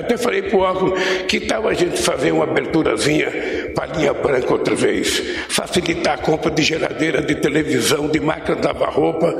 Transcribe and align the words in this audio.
Até 0.00 0.16
falei 0.16 0.42
pro 0.42 0.58
órgão 0.58 0.94
que 1.28 1.40
tal 1.40 1.68
a 1.68 1.74
gente 1.74 2.00
fazer 2.02 2.32
uma 2.32 2.44
aberturazinha 2.44 3.30
para 3.74 3.92
a 3.92 3.96
linha 3.96 4.12
branca 4.12 4.52
outra 4.52 4.74
vez, 4.74 5.22
facilitar 5.48 6.14
a 6.14 6.18
compra 6.18 6.50
de 6.50 6.62
geladeira, 6.62 7.22
de 7.22 7.34
televisão, 7.36 8.08
de 8.08 8.18
máquina 8.20 8.56
de 8.56 8.66
lavar 8.66 8.90
roupa. 8.90 9.34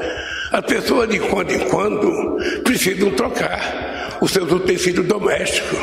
As 0.52 0.64
pessoas 0.64 1.08
de 1.08 1.18
quando 1.18 1.52
em 1.52 1.60
quando 1.68 2.36
precisam 2.62 3.10
trocar 3.10 4.18
os 4.20 4.30
seus 4.30 4.50
utensílios 4.52 5.06
domésticos. 5.06 5.78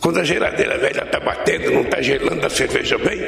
Quando 0.00 0.20
a 0.20 0.24
geladeira 0.24 0.78
velha 0.78 1.02
está 1.02 1.18
batendo, 1.20 1.70
não 1.70 1.82
está 1.82 2.00
gelando 2.02 2.46
a 2.46 2.50
cerveja 2.50 2.98
bem 2.98 3.18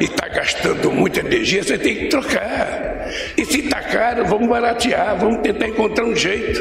e 0.00 0.04
está 0.04 0.28
gastando 0.28 0.90
muita 0.90 1.20
energia, 1.20 1.62
você 1.62 1.78
tem 1.78 1.96
que 1.96 2.06
trocar. 2.06 3.08
E 3.36 3.44
se 3.44 3.60
está 3.60 3.80
caro, 3.80 4.24
vamos 4.26 4.48
baratear, 4.48 5.16
vamos 5.18 5.40
tentar 5.42 5.68
encontrar 5.68 6.04
um 6.04 6.14
jeito. 6.14 6.60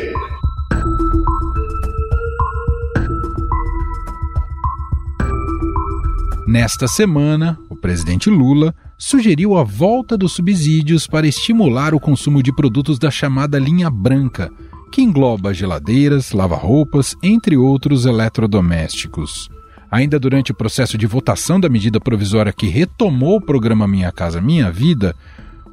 Nesta 6.47 6.87
semana, 6.87 7.59
o 7.69 7.75
presidente 7.75 8.29
Lula 8.29 8.73
sugeriu 8.97 9.57
a 9.57 9.65
volta 9.65 10.17
dos 10.17 10.31
subsídios 10.31 11.05
para 11.05 11.27
estimular 11.27 11.93
o 11.93 11.99
consumo 11.99 12.41
de 12.41 12.55
produtos 12.55 12.97
da 12.97 13.11
chamada 13.11 13.59
linha 13.59 13.89
branca, 13.89 14.49
que 14.89 15.01
engloba 15.01 15.53
geladeiras, 15.53 16.31
lava-roupas, 16.31 17.17
entre 17.21 17.57
outros 17.57 18.05
eletrodomésticos. 18.05 19.49
Ainda 19.91 20.17
durante 20.17 20.53
o 20.53 20.55
processo 20.55 20.97
de 20.97 21.05
votação 21.05 21.59
da 21.59 21.67
medida 21.67 21.99
provisória 21.99 22.53
que 22.53 22.67
retomou 22.67 23.35
o 23.35 23.45
programa 23.45 23.85
Minha 23.85 24.13
Casa 24.13 24.39
Minha 24.39 24.71
Vida, 24.71 25.13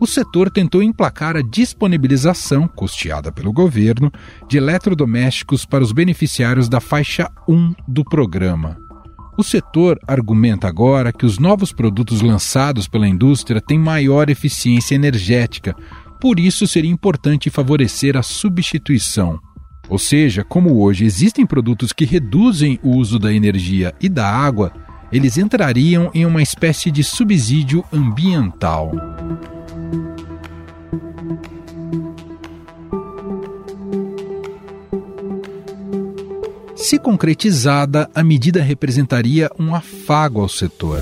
o 0.00 0.09
setor 0.09 0.50
tentou 0.50 0.83
emplacar 0.83 1.36
a 1.36 1.41
disponibilização, 1.41 2.66
custeada 2.66 3.30
pelo 3.30 3.52
governo, 3.52 4.11
de 4.48 4.56
eletrodomésticos 4.56 5.64
para 5.64 5.84
os 5.84 5.92
beneficiários 5.92 6.69
da 6.69 6.80
faixa 6.80 7.30
1 7.48 7.75
do 7.86 8.05
programa. 8.05 8.84
O 9.37 9.43
setor 9.43 9.98
argumenta 10.06 10.69
agora 10.69 11.12
que 11.12 11.27
os 11.27 11.38
novos 11.38 11.73
produtos 11.73 12.20
lançados 12.20 12.86
pela 12.86 13.09
indústria 13.09 13.61
têm 13.61 13.78
maior 13.78 14.31
eficiência 14.31 14.95
energética, 14.95 15.75
por 16.20 16.39
isso 16.39 16.69
seria 16.69 16.91
importante 16.91 17.50
favorecer 17.50 18.17
a 18.17 18.22
substituição. 18.22 19.41
Ou 19.89 19.98
seja, 19.98 20.44
como 20.44 20.81
hoje 20.81 21.05
existem 21.05 21.44
produtos 21.44 21.92
que 21.92 22.05
reduzem 22.05 22.78
o 22.83 22.97
uso 22.97 23.19
da 23.19 23.33
energia 23.33 23.92
e 24.00 24.09
da 24.09 24.28
água, 24.28 24.72
eles 25.11 25.37
entrariam 25.37 26.11
em 26.14 26.25
uma 26.25 26.42
espécie 26.42 26.91
de 26.91 27.03
subsídio 27.03 27.84
ambiental. 27.92 28.92
Se 36.85 36.99
concretizada, 36.99 38.11
a 38.15 38.23
medida 38.23 38.61
representaria 38.61 39.51
um 39.59 39.75
afago 39.75 40.43
ao 40.43 40.51
setor. 40.51 41.01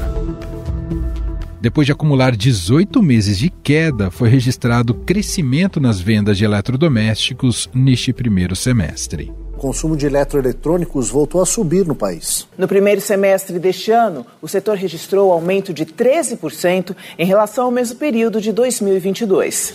Depois 1.61 1.87
de 1.87 1.93
acumular 1.93 2.37
18 2.37 3.03
meses 3.03 3.37
de 3.37 3.51
queda, 3.51 4.09
foi 4.09 4.29
registrado 4.29 4.95
crescimento 4.95 5.81
nas 5.81 6.01
vendas 6.01 6.39
de 6.39 6.45
eletrodomésticos 6.45 7.69
neste 7.75 8.13
primeiro 8.13 8.55
semestre. 8.55 9.33
O 9.55 9.59
consumo 9.59 9.97
de 9.97 10.07
eletroeletrônicos 10.07 11.11
voltou 11.11 11.43
a 11.43 11.47
subir 11.47 11.85
no 11.85 11.97
país. 11.97 12.47
No 12.57 12.69
primeiro 12.69 13.01
semestre 13.01 13.59
deste 13.59 13.91
ano, 13.91 14.25
o 14.41 14.47
setor 14.47 14.77
registrou 14.77 15.33
aumento 15.33 15.75
de 15.75 15.85
13% 15.85 16.95
em 17.19 17.27
relação 17.27 17.65
ao 17.65 17.73
mesmo 17.73 17.97
período 17.97 18.41
de 18.41 18.53
2022. 18.53 19.75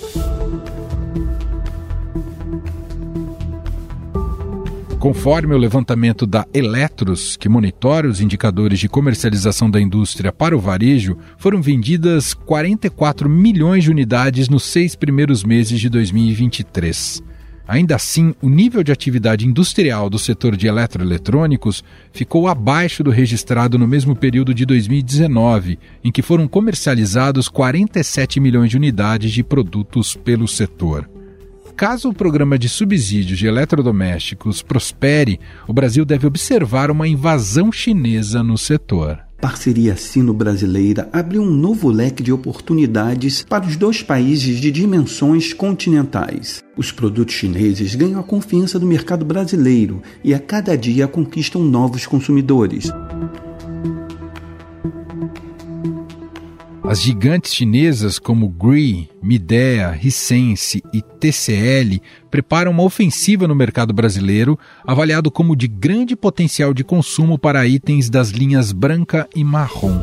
Conforme 5.08 5.56
o 5.56 5.58
levantamento 5.58 6.28
da 6.28 6.46
Eletros, 6.54 7.38
que 7.38 7.48
monitora 7.48 8.10
os 8.10 8.20
indicadores 8.20 8.78
de 8.78 8.90
comercialização 8.90 9.72
da 9.72 9.80
indústria 9.80 10.34
para 10.34 10.54
o 10.54 10.60
varejo, 10.60 11.18
foram 11.38 11.62
vendidas 11.62 12.34
44 12.34 13.30
milhões 13.30 13.86
de 13.86 13.90
unidades 13.90 14.50
nos 14.50 14.64
seis 14.64 14.98
primeiros 14.98 15.46
meses 15.46 15.80
de 15.80 15.88
2023. 15.88 17.24
Ainda 17.66 17.96
assim, 17.96 18.36
o 18.42 18.50
nível 18.50 18.84
de 18.84 18.92
atividade 18.92 19.48
industrial 19.48 20.10
do 20.10 20.20
setor 20.20 20.58
de 20.58 20.68
eletroeletrônicos 20.68 21.86
ficou 22.12 22.46
abaixo 22.46 23.02
do 23.02 23.10
registrado 23.10 23.80
no 23.80 23.88
mesmo 23.88 24.14
período 24.14 24.54
de 24.54 24.66
2019, 24.66 25.80
em 26.04 26.12
que 26.12 26.22
foram 26.22 26.50
comercializados 26.50 27.48
47 27.48 28.42
milhões 28.42 28.72
de 28.72 28.76
unidades 28.76 29.32
de 29.32 29.42
produtos 29.42 30.18
pelo 30.18 30.50
setor. 30.50 31.10
Caso 31.78 32.10
o 32.10 32.14
programa 32.14 32.58
de 32.58 32.68
subsídios 32.68 33.38
de 33.38 33.46
eletrodomésticos 33.46 34.64
prospere, 34.64 35.40
o 35.68 35.74
Brasil 35.74 36.04
deve 36.04 36.26
observar 36.26 36.90
uma 36.90 37.08
invasão 37.08 37.72
chinesa 37.72 38.42
no 38.42 38.58
setor. 38.58 39.20
Parceria 39.40 39.96
sino-brasileira 39.96 41.08
abre 41.14 41.38
um 41.38 41.46
novo 41.46 41.90
leque 41.90 42.24
de 42.24 42.34
oportunidades 42.34 43.46
para 43.48 43.68
os 43.68 43.76
dois 43.76 44.02
países 44.02 44.60
de 44.60 44.72
dimensões 44.72 45.54
continentais. 45.54 46.64
Os 46.76 46.92
produtos 46.92 47.36
chineses 47.36 47.94
ganham 47.94 48.20
a 48.20 48.24
confiança 48.24 48.80
do 48.80 48.88
mercado 48.88 49.24
brasileiro 49.24 50.02
e 50.24 50.34
a 50.34 50.40
cada 50.40 50.76
dia 50.76 51.08
conquistam 51.08 51.64
novos 51.64 52.08
consumidores. 52.08 52.92
As 56.90 57.02
gigantes 57.02 57.54
chinesas 57.54 58.18
como 58.18 58.48
Gree, 58.48 59.10
Midea, 59.22 60.00
Hisense 60.02 60.82
e 60.94 61.02
TCL 61.02 62.02
preparam 62.32 62.72
uma 62.72 62.84
ofensiva 62.84 63.46
no 63.46 63.54
mercado 63.54 63.94
brasileiro, 63.94 64.58
avaliado 64.86 65.30
como 65.30 65.54
de 65.54 65.68
grande 65.68 66.16
potencial 66.16 66.74
de 66.74 66.86
consumo 66.86 67.38
para 67.38 67.68
itens 67.68 68.10
das 68.10 68.30
linhas 68.30 68.72
branca 68.72 69.28
e 69.36 69.44
marrom. 69.44 70.00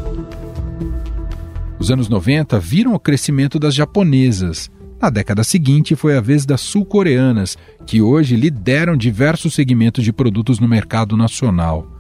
Os 1.78 1.90
anos 1.90 2.10
90 2.10 2.60
viram 2.60 2.92
o 2.92 3.00
crescimento 3.00 3.58
das 3.58 3.74
japonesas. 3.74 4.70
Na 5.00 5.08
década 5.08 5.42
seguinte 5.42 5.96
foi 5.96 6.18
a 6.18 6.20
vez 6.20 6.44
das 6.44 6.60
sul-coreanas, 6.60 7.56
que 7.86 8.02
hoje 8.02 8.36
lideram 8.36 8.94
diversos 8.94 9.54
segmentos 9.54 10.04
de 10.04 10.12
produtos 10.12 10.60
no 10.60 10.68
mercado 10.68 11.16
nacional. 11.16 11.94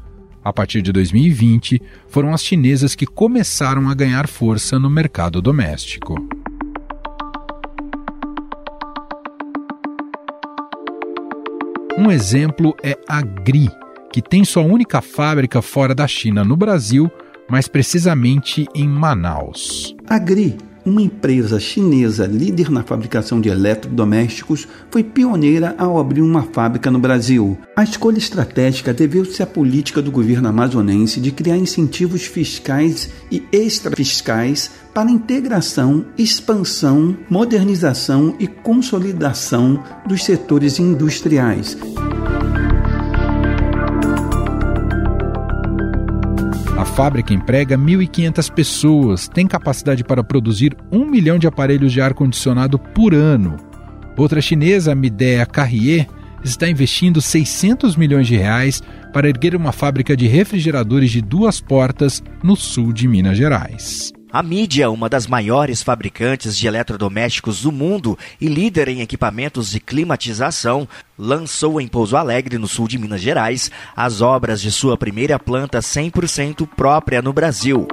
A 0.44 0.52
partir 0.52 0.82
de 0.82 0.92
2020, 0.92 1.80
foram 2.06 2.34
as 2.34 2.44
chinesas 2.44 2.94
que 2.94 3.06
começaram 3.06 3.88
a 3.88 3.94
ganhar 3.94 4.28
força 4.28 4.78
no 4.78 4.90
mercado 4.90 5.40
doméstico. 5.40 6.14
Um 11.96 12.10
exemplo 12.10 12.76
é 12.82 12.98
a 13.08 13.22
GRI, 13.22 13.70
que 14.12 14.20
tem 14.20 14.44
sua 14.44 14.62
única 14.62 15.00
fábrica 15.00 15.62
fora 15.62 15.94
da 15.94 16.06
China 16.06 16.44
no 16.44 16.56
Brasil, 16.56 17.10
mais 17.48 17.66
precisamente 17.66 18.66
em 18.74 18.86
Manaus. 18.86 19.96
A 20.06 20.18
GRI 20.18 20.58
uma 20.84 21.02
empresa 21.02 21.58
chinesa 21.58 22.26
líder 22.26 22.70
na 22.70 22.82
fabricação 22.82 23.40
de 23.40 23.48
eletrodomésticos, 23.48 24.66
foi 24.90 25.02
pioneira 25.02 25.74
ao 25.78 25.98
abrir 25.98 26.20
uma 26.20 26.42
fábrica 26.42 26.90
no 26.90 26.98
Brasil. 26.98 27.56
A 27.76 27.82
escolha 27.82 28.18
estratégica 28.18 28.92
deveu-se 28.92 29.42
à 29.42 29.46
política 29.46 30.02
do 30.02 30.10
governo 30.10 30.48
amazonense 30.48 31.20
de 31.20 31.30
criar 31.30 31.56
incentivos 31.56 32.24
fiscais 32.24 33.10
e 33.30 33.42
extrafiscais 33.52 34.70
para 34.92 35.08
a 35.08 35.12
integração, 35.12 36.04
expansão, 36.16 37.16
modernização 37.28 38.36
e 38.38 38.46
consolidação 38.46 39.82
dos 40.06 40.24
setores 40.24 40.78
industriais. 40.78 41.76
Fábrica 46.94 47.34
emprega 47.34 47.76
1.500 47.76 48.52
pessoas, 48.52 49.26
tem 49.26 49.48
capacidade 49.48 50.04
para 50.04 50.22
produzir 50.22 50.76
um 50.92 51.04
milhão 51.04 51.40
de 51.40 51.46
aparelhos 51.48 51.92
de 51.92 52.00
ar-condicionado 52.00 52.78
por 52.78 53.12
ano. 53.12 53.56
Outra 54.16 54.40
chinesa, 54.40 54.92
a 54.92 54.94
Midea 54.94 55.44
Carrier, 55.44 56.06
está 56.44 56.68
investindo 56.68 57.20
600 57.20 57.96
milhões 57.96 58.28
de 58.28 58.36
reais 58.36 58.80
para 59.12 59.28
erguer 59.28 59.56
uma 59.56 59.72
fábrica 59.72 60.16
de 60.16 60.28
refrigeradores 60.28 61.10
de 61.10 61.20
duas 61.20 61.60
portas 61.60 62.22
no 62.44 62.54
sul 62.54 62.92
de 62.92 63.08
Minas 63.08 63.36
Gerais. 63.36 64.13
A 64.34 64.42
Mídia, 64.42 64.90
uma 64.90 65.08
das 65.08 65.28
maiores 65.28 65.80
fabricantes 65.80 66.58
de 66.58 66.66
eletrodomésticos 66.66 67.62
do 67.62 67.70
mundo 67.70 68.18
e 68.40 68.48
líder 68.48 68.88
em 68.88 69.00
equipamentos 69.00 69.70
de 69.70 69.78
climatização, 69.78 70.88
lançou 71.16 71.80
em 71.80 71.86
Pouso 71.86 72.16
Alegre, 72.16 72.58
no 72.58 72.66
sul 72.66 72.88
de 72.88 72.98
Minas 72.98 73.20
Gerais, 73.20 73.70
as 73.94 74.20
obras 74.20 74.60
de 74.60 74.72
sua 74.72 74.98
primeira 74.98 75.38
planta 75.38 75.78
100% 75.78 76.66
própria 76.66 77.22
no 77.22 77.32
Brasil. 77.32 77.86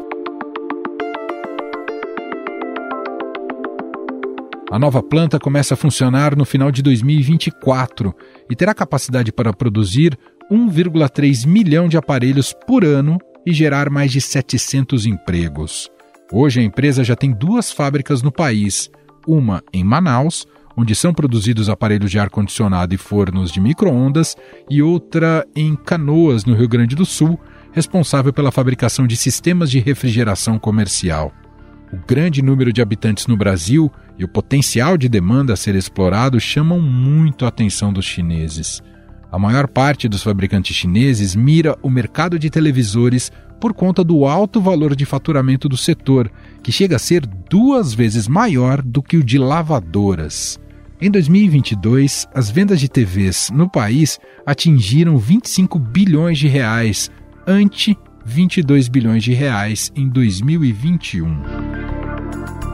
A 4.72 4.80
nova 4.80 5.04
planta 5.04 5.38
começa 5.38 5.76
a 5.76 5.78
funcionar 5.78 6.36
no 6.36 6.44
final 6.44 6.72
de 6.72 6.82
2024 6.82 8.16
e 8.50 8.56
terá 8.56 8.74
capacidade 8.74 9.32
para 9.32 9.54
produzir 9.54 10.18
1,3 10.52 11.46
milhão 11.46 11.88
de 11.88 11.98
aparelhos 11.98 12.52
por 12.66 12.84
ano 12.84 13.20
e 13.46 13.54
gerar 13.54 13.92
mais 13.92 14.12
de 14.12 14.20
700 14.20 15.06
empregos. 15.06 15.88
Hoje 16.32 16.62
a 16.62 16.64
empresa 16.64 17.04
já 17.04 17.14
tem 17.14 17.32
duas 17.32 17.74
fábricas 17.74 18.22
no 18.22 18.32
país, 18.32 18.90
uma 19.28 19.62
em 19.74 19.84
Manaus, 19.84 20.48
onde 20.78 20.96
são 20.96 21.14
produzidos 21.14 21.68
aparelhos 21.68 22.10
de 22.10 22.18
ar-condicionado 22.18 22.96
e 22.96 22.98
fornos 22.98 23.52
de 23.52 23.60
micro-ondas, 23.60 24.38
e 24.70 24.82
outra 24.82 25.46
em 25.54 25.76
Canoas, 25.76 26.46
no 26.46 26.56
Rio 26.56 26.70
Grande 26.70 26.96
do 26.96 27.06
Sul, 27.06 27.38
responsável 27.74 28.32
pela 28.32 28.50
fabricação 28.50 29.06
de 29.06 29.18
sistemas 29.18 29.70
de 29.70 29.80
refrigeração 29.80 30.58
comercial. 30.58 31.34
O 31.92 31.98
grande 32.08 32.42
número 32.42 32.72
de 32.72 32.82
habitantes 32.82 33.28
no 33.28 33.36
Brasil 33.36 33.92
e 34.18 34.24
o 34.24 34.28
potencial 34.30 34.98
de 34.98 35.10
demanda 35.10 35.52
a 35.52 35.58
ser 35.58 35.76
explorado 35.76 36.40
chamam 36.40 36.80
muito 36.80 37.44
a 37.44 37.50
atenção 37.50 37.92
dos 37.92 38.06
chineses. 38.06 38.82
A 39.30 39.38
maior 39.38 39.68
parte 39.68 40.08
dos 40.08 40.24
fabricantes 40.24 40.76
chineses 40.76 41.36
mira 41.36 41.78
o 41.82 41.90
mercado 41.90 42.40
de 42.40 42.50
televisores 42.50 43.32
por 43.62 43.74
conta 43.76 44.04
do 44.04 44.26
alto 44.26 44.60
valor 44.60 44.96
de 44.96 45.06
faturamento 45.06 45.70
do 45.70 45.78
setor, 45.78 46.32
que 46.64 46.72
chega 46.72 46.96
a 46.96 47.00
ser 47.00 47.26
duas 47.28 47.94
vezes 47.94 48.28
maior 48.28 48.82
do 48.82 49.04
que 49.04 49.16
o 49.18 49.24
de 49.24 49.38
lavadoras. 49.38 50.60
Em 51.00 51.12
2022, 51.12 52.28
as 52.34 52.50
vendas 52.50 52.80
de 52.80 52.90
TVs 52.90 53.52
no 53.54 53.70
país 53.70 54.20
atingiram 54.46 55.18
25 55.18 55.78
bilhões 55.78 56.40
de 56.40 56.48
reais, 56.48 57.12
ante 57.46 57.96
22 58.26 58.88
bilhões 58.88 59.24
de 59.24 59.34
reais 59.34 59.92
em 59.96 60.10
2021. 60.10 61.42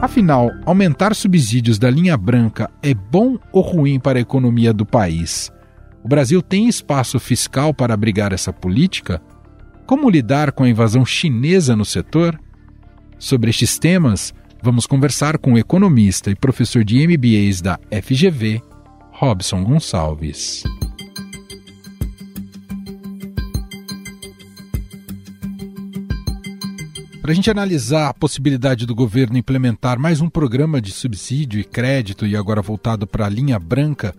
Afinal, 0.00 0.50
aumentar 0.64 1.14
subsídios 1.14 1.78
da 1.78 1.90
linha 1.90 2.16
branca 2.16 2.70
é 2.82 2.94
bom 2.94 3.36
ou 3.52 3.62
ruim 3.62 4.00
para 4.00 4.18
a 4.18 4.22
economia 4.22 4.72
do 4.72 4.86
país? 4.86 5.50
O 6.02 6.08
Brasil 6.08 6.40
tem 6.40 6.66
espaço 6.66 7.18
fiscal 7.18 7.74
para 7.74 7.92
abrigar 7.92 8.32
essa 8.32 8.52
política? 8.52 9.20
Como 9.88 10.10
lidar 10.10 10.52
com 10.52 10.64
a 10.64 10.68
invasão 10.68 11.02
chinesa 11.02 11.74
no 11.74 11.82
setor? 11.82 12.38
Sobre 13.18 13.48
estes 13.48 13.78
temas, 13.78 14.34
vamos 14.62 14.86
conversar 14.86 15.38
com 15.38 15.54
o 15.54 15.58
economista 15.58 16.30
e 16.30 16.34
professor 16.34 16.84
de 16.84 16.98
MBAs 17.08 17.62
da 17.62 17.80
FGV, 17.90 18.60
Robson 19.12 19.64
Gonçalves. 19.64 20.62
Para 27.22 27.32
a 27.32 27.34
gente 27.34 27.50
analisar 27.50 28.10
a 28.10 28.14
possibilidade 28.14 28.84
do 28.84 28.94
governo 28.94 29.38
implementar 29.38 29.98
mais 29.98 30.20
um 30.20 30.28
programa 30.28 30.82
de 30.82 30.92
subsídio 30.92 31.58
e 31.58 31.64
crédito, 31.64 32.26
e 32.26 32.36
agora 32.36 32.60
voltado 32.60 33.06
para 33.06 33.24
a 33.24 33.30
linha 33.30 33.58
branca, 33.58 34.14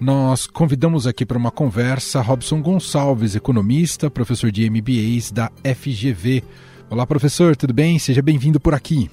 nós 0.00 0.46
convidamos 0.46 1.06
aqui 1.06 1.26
para 1.26 1.36
uma 1.36 1.50
conversa 1.50 2.22
Robson 2.22 2.62
Gonçalves, 2.62 3.36
economista, 3.36 4.10
professor 4.10 4.50
de 4.50 4.68
MBAs 4.70 5.30
da 5.30 5.52
FGV. 5.62 6.42
Olá, 6.88 7.06
professor, 7.06 7.54
tudo 7.54 7.74
bem? 7.74 7.98
Seja 7.98 8.22
bem-vindo 8.22 8.58
por 8.58 8.72
aqui. 8.72 9.10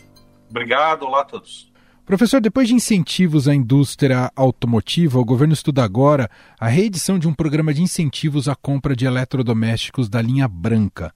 Obrigado, 0.49 1.03
olá 1.03 1.21
a 1.21 1.25
todos. 1.25 1.69
Professor, 2.05 2.39
depois 2.39 2.69
de 2.69 2.73
incentivos 2.73 3.49
à 3.49 3.53
indústria 3.53 4.31
automotiva, 4.33 5.19
o 5.19 5.25
governo 5.25 5.53
estuda 5.53 5.83
agora 5.83 6.31
a 6.57 6.69
reedição 6.69 7.19
de 7.19 7.27
um 7.27 7.33
programa 7.33 7.73
de 7.73 7.81
incentivos 7.81 8.47
à 8.47 8.55
compra 8.55 8.95
de 8.95 9.05
eletrodomésticos 9.05 10.07
da 10.07 10.21
linha 10.21 10.47
branca. 10.47 11.13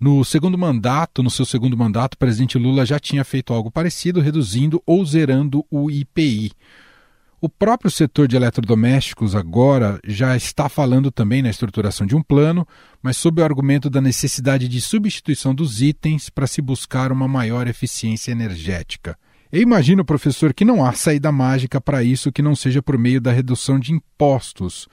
No 0.00 0.24
segundo 0.24 0.58
mandato, 0.58 1.22
no 1.22 1.30
seu 1.30 1.46
segundo 1.46 1.76
mandato, 1.76 2.14
o 2.14 2.18
presidente 2.18 2.58
Lula 2.58 2.84
já 2.84 2.98
tinha 2.98 3.24
feito 3.24 3.54
algo 3.54 3.70
parecido, 3.70 4.20
reduzindo 4.20 4.82
ou 4.84 5.06
zerando 5.06 5.64
o 5.70 5.88
IPI. 5.88 6.50
O 7.38 7.50
próprio 7.50 7.90
setor 7.90 8.26
de 8.26 8.34
eletrodomésticos 8.34 9.34
agora 9.34 10.00
já 10.06 10.34
está 10.34 10.70
falando 10.70 11.10
também 11.10 11.42
na 11.42 11.50
estruturação 11.50 12.06
de 12.06 12.16
um 12.16 12.22
plano, 12.22 12.66
mas 13.02 13.18
sob 13.18 13.42
o 13.42 13.44
argumento 13.44 13.90
da 13.90 14.00
necessidade 14.00 14.66
de 14.66 14.80
substituição 14.80 15.54
dos 15.54 15.82
itens 15.82 16.30
para 16.30 16.46
se 16.46 16.62
buscar 16.62 17.12
uma 17.12 17.28
maior 17.28 17.68
eficiência 17.68 18.32
energética. 18.32 19.18
Eu 19.52 19.60
imagino, 19.60 20.02
professor, 20.02 20.54
que 20.54 20.64
não 20.64 20.82
há 20.82 20.92
saída 20.92 21.30
mágica 21.30 21.78
para 21.78 22.02
isso 22.02 22.32
que 22.32 22.40
não 22.40 22.56
seja 22.56 22.82
por 22.82 22.96
meio 22.96 23.20
da 23.20 23.32
redução 23.32 23.78
de 23.78 23.92
impostos. 23.92 24.88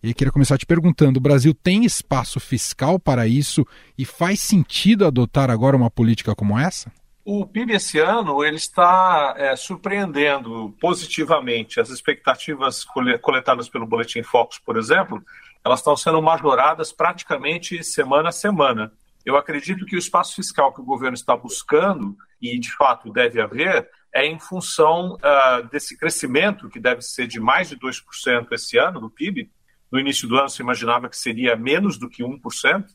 E 0.00 0.10
eu 0.10 0.14
queria 0.14 0.32
começar 0.32 0.56
te 0.56 0.66
perguntando: 0.66 1.16
o 1.16 1.20
Brasil 1.20 1.52
tem 1.52 1.84
espaço 1.84 2.38
fiscal 2.38 3.00
para 3.00 3.26
isso 3.26 3.66
e 3.98 4.04
faz 4.04 4.40
sentido 4.40 5.04
adotar 5.04 5.50
agora 5.50 5.76
uma 5.76 5.90
política 5.90 6.32
como 6.34 6.56
essa? 6.56 6.92
O 7.30 7.44
PIB 7.44 7.74
esse 7.74 7.98
ano 7.98 8.42
ele 8.42 8.56
está 8.56 9.34
é, 9.36 9.54
surpreendendo 9.54 10.74
positivamente. 10.80 11.78
As 11.78 11.90
expectativas 11.90 12.86
coletadas 13.20 13.68
pelo 13.68 13.86
Boletim 13.86 14.22
Focus, 14.22 14.58
por 14.58 14.78
exemplo, 14.78 15.22
elas 15.62 15.80
estão 15.80 15.94
sendo 15.94 16.22
majoradas 16.22 16.90
praticamente 16.90 17.84
semana 17.84 18.30
a 18.30 18.32
semana. 18.32 18.90
Eu 19.26 19.36
acredito 19.36 19.84
que 19.84 19.94
o 19.94 19.98
espaço 19.98 20.36
fiscal 20.36 20.72
que 20.72 20.80
o 20.80 20.86
governo 20.86 21.14
está 21.14 21.36
buscando, 21.36 22.16
e 22.40 22.58
de 22.58 22.74
fato 22.74 23.12
deve 23.12 23.42
haver, 23.42 23.90
é 24.10 24.24
em 24.24 24.38
função 24.38 25.16
uh, 25.16 25.68
desse 25.70 25.98
crescimento, 25.98 26.70
que 26.70 26.80
deve 26.80 27.02
ser 27.02 27.26
de 27.26 27.38
mais 27.38 27.68
de 27.68 27.76
2% 27.76 28.46
esse 28.52 28.78
ano 28.78 29.00
do 29.00 29.10
PIB. 29.10 29.50
No 29.92 30.00
início 30.00 30.26
do 30.26 30.38
ano 30.38 30.48
se 30.48 30.62
imaginava 30.62 31.10
que 31.10 31.16
seria 31.18 31.54
menos 31.56 31.98
do 31.98 32.08
que 32.08 32.24
1% 32.24 32.86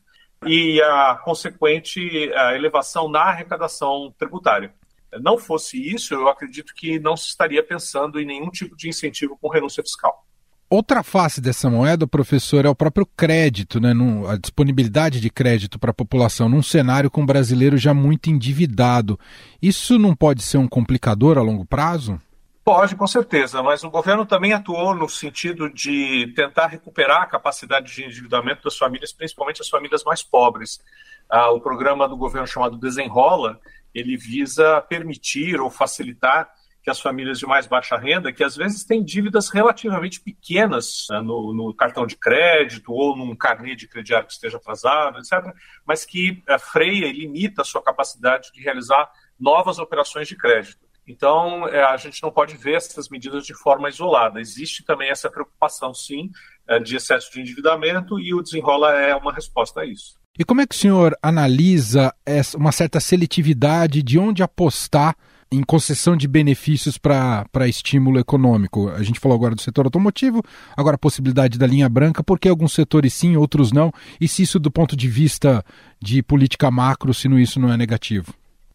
e 0.46 0.80
a 0.82 1.20
consequente 1.24 2.32
a 2.34 2.54
elevação 2.54 3.08
na 3.08 3.20
arrecadação 3.20 4.14
tributária. 4.18 4.72
Não 5.20 5.38
fosse 5.38 5.78
isso, 5.78 6.14
eu 6.14 6.28
acredito 6.28 6.74
que 6.74 6.98
não 6.98 7.16
se 7.16 7.28
estaria 7.28 7.62
pensando 7.62 8.20
em 8.20 8.26
nenhum 8.26 8.50
tipo 8.50 8.76
de 8.76 8.88
incentivo 8.88 9.38
com 9.40 9.48
renúncia 9.48 9.82
fiscal. 9.82 10.24
Outra 10.68 11.02
face 11.04 11.40
dessa 11.40 11.70
moeda, 11.70 12.06
professor, 12.06 12.64
é 12.64 12.68
o 12.68 12.74
próprio 12.74 13.06
crédito, 13.16 13.78
né? 13.78 13.92
a 14.28 14.36
disponibilidade 14.36 15.20
de 15.20 15.30
crédito 15.30 15.78
para 15.78 15.90
a 15.90 15.94
população 15.94 16.48
num 16.48 16.62
cenário 16.62 17.10
com 17.10 17.22
o 17.22 17.26
brasileiro 17.26 17.76
já 17.76 17.94
muito 17.94 18.28
endividado. 18.28 19.18
Isso 19.62 19.98
não 19.98 20.16
pode 20.16 20.42
ser 20.42 20.58
um 20.58 20.66
complicador 20.66 21.38
a 21.38 21.42
longo 21.42 21.64
prazo? 21.64 22.20
Pode, 22.64 22.96
com 22.96 23.06
certeza, 23.06 23.62
mas 23.62 23.84
o 23.84 23.90
governo 23.90 24.24
também 24.24 24.54
atuou 24.54 24.94
no 24.94 25.06
sentido 25.06 25.68
de 25.68 26.32
tentar 26.34 26.68
recuperar 26.68 27.20
a 27.20 27.26
capacidade 27.26 27.94
de 27.94 28.04
endividamento 28.04 28.64
das 28.64 28.78
famílias, 28.78 29.12
principalmente 29.12 29.60
as 29.60 29.68
famílias 29.68 30.02
mais 30.02 30.22
pobres. 30.22 30.82
Ah, 31.28 31.50
o 31.50 31.60
programa 31.60 32.08
do 32.08 32.16
governo 32.16 32.46
chamado 32.46 32.78
Desenrola, 32.78 33.60
ele 33.94 34.16
visa 34.16 34.80
permitir 34.80 35.60
ou 35.60 35.68
facilitar 35.68 36.48
que 36.82 36.88
as 36.90 37.00
famílias 37.00 37.38
de 37.38 37.46
mais 37.46 37.66
baixa 37.66 37.98
renda, 37.98 38.32
que 38.32 38.42
às 38.42 38.56
vezes 38.56 38.82
têm 38.82 39.04
dívidas 39.04 39.50
relativamente 39.50 40.20
pequenas 40.20 41.06
né, 41.10 41.20
no, 41.20 41.52
no, 41.52 41.74
cartão 41.74 42.06
de 42.06 42.16
crédito 42.16 42.92
ou 42.92 43.14
num 43.14 43.36
carnê 43.36 43.74
de 43.74 43.86
crediário 43.86 44.26
que 44.26 44.32
esteja 44.32 44.56
atrasado, 44.56 45.18
etc., 45.18 45.54
mas 45.86 46.04
que 46.06 46.42
eh, 46.46 46.58
freia 46.58 47.06
e 47.06 47.12
limita 47.12 47.60
a 47.60 47.64
sua 47.64 47.82
capacidade 47.82 48.50
de 48.52 48.62
realizar 48.62 49.10
novas 49.38 49.78
operações 49.78 50.28
de 50.28 50.36
crédito. 50.36 50.83
Então, 51.06 51.68
é, 51.68 51.84
a 51.84 51.96
gente 51.96 52.22
não 52.22 52.30
pode 52.30 52.56
ver 52.56 52.76
essas 52.76 53.08
medidas 53.08 53.44
de 53.44 53.54
forma 53.54 53.88
isolada. 53.88 54.40
Existe 54.40 54.84
também 54.84 55.10
essa 55.10 55.30
preocupação, 55.30 55.92
sim, 55.92 56.30
é, 56.66 56.78
de 56.78 56.96
excesso 56.96 57.30
de 57.32 57.40
endividamento 57.40 58.18
e 58.18 58.32
o 58.32 58.42
desenrola 58.42 58.92
é 58.94 59.14
uma 59.14 59.32
resposta 59.32 59.80
a 59.80 59.86
isso. 59.86 60.18
E 60.36 60.44
como 60.44 60.60
é 60.60 60.66
que 60.66 60.74
o 60.74 60.78
senhor 60.78 61.16
analisa 61.22 62.12
uma 62.56 62.72
certa 62.72 62.98
seletividade 62.98 64.02
de 64.02 64.18
onde 64.18 64.42
apostar 64.42 65.14
em 65.52 65.62
concessão 65.62 66.16
de 66.16 66.26
benefícios 66.26 66.98
para 66.98 67.68
estímulo 67.68 68.18
econômico? 68.18 68.88
A 68.88 69.02
gente 69.04 69.20
falou 69.20 69.36
agora 69.36 69.54
do 69.54 69.60
setor 69.60 69.84
automotivo, 69.84 70.42
agora 70.76 70.96
a 70.96 70.98
possibilidade 70.98 71.56
da 71.56 71.68
linha 71.68 71.88
branca, 71.88 72.24
porque 72.24 72.48
alguns 72.48 72.72
setores 72.72 73.14
sim, 73.14 73.36
outros 73.36 73.70
não, 73.70 73.92
e 74.20 74.26
se 74.26 74.42
isso 74.42 74.58
do 74.58 74.72
ponto 74.72 74.96
de 74.96 75.06
vista 75.06 75.64
de 76.02 76.20
política 76.20 76.68
macro, 76.68 77.14
se 77.14 77.28
não, 77.28 77.38
isso 77.38 77.60
não 77.60 77.72
é 77.72 77.76
negativo? 77.76 78.34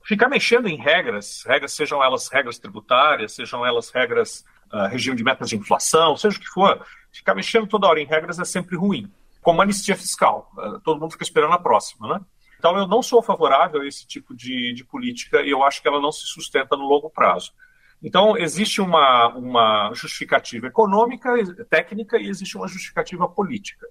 Ficar 0.10 0.28
mexendo 0.28 0.68
em 0.68 0.76
regras, 0.76 1.44
regras 1.46 1.72
sejam 1.74 2.04
elas 2.04 2.30
regras 2.30 2.58
tributárias, 2.58 3.36
sejam 3.36 3.64
elas 3.64 3.92
regras 3.92 4.44
uh, 4.74 4.88
regime 4.88 5.16
de 5.16 5.24
metas 5.24 5.48
de 5.48 5.56
inflação, 5.56 6.18
seja 6.18 6.36
o 6.36 6.42
que 6.42 6.48
for, 6.48 6.84
ficar 7.12 7.36
mexendo 7.36 7.68
toda 7.68 7.88
hora 7.88 8.02
em 8.02 8.08
regras 8.08 8.40
é 8.40 8.44
sempre 8.44 8.76
ruim. 8.76 9.08
Como 9.40 9.62
anistia 9.62 9.96
fiscal, 9.96 10.52
uh, 10.58 10.80
todo 10.80 11.00
mundo 11.00 11.12
fica 11.12 11.24
esperando 11.24 11.54
a 11.54 11.60
próxima, 11.60 12.08
né? 12.08 12.22
Então 12.58 12.76
eu 12.76 12.88
não 12.88 13.04
sou 13.04 13.22
favorável 13.22 13.82
a 13.82 13.88
esse 13.88 14.08
tipo 14.08 14.36
de, 14.36 14.74
de 14.74 14.84
política 14.84 15.44
e 15.44 15.52
eu 15.52 15.64
acho 15.64 15.80
que 15.80 15.88
ela 15.88 16.02
não 16.02 16.12
se 16.12 16.26
sustenta 16.26 16.76
no 16.76 16.86
longo 16.86 17.12
prazo. 17.12 17.54
Então, 18.02 18.36
existe 18.36 18.82
uma, 18.82 19.28
uma 19.28 19.92
justificativa 19.94 20.68
econômica, 20.68 21.32
técnica, 21.70 22.18
e 22.18 22.30
existe 22.30 22.58
uma 22.58 22.68
justificativa 22.68 23.28
política. 23.28 23.86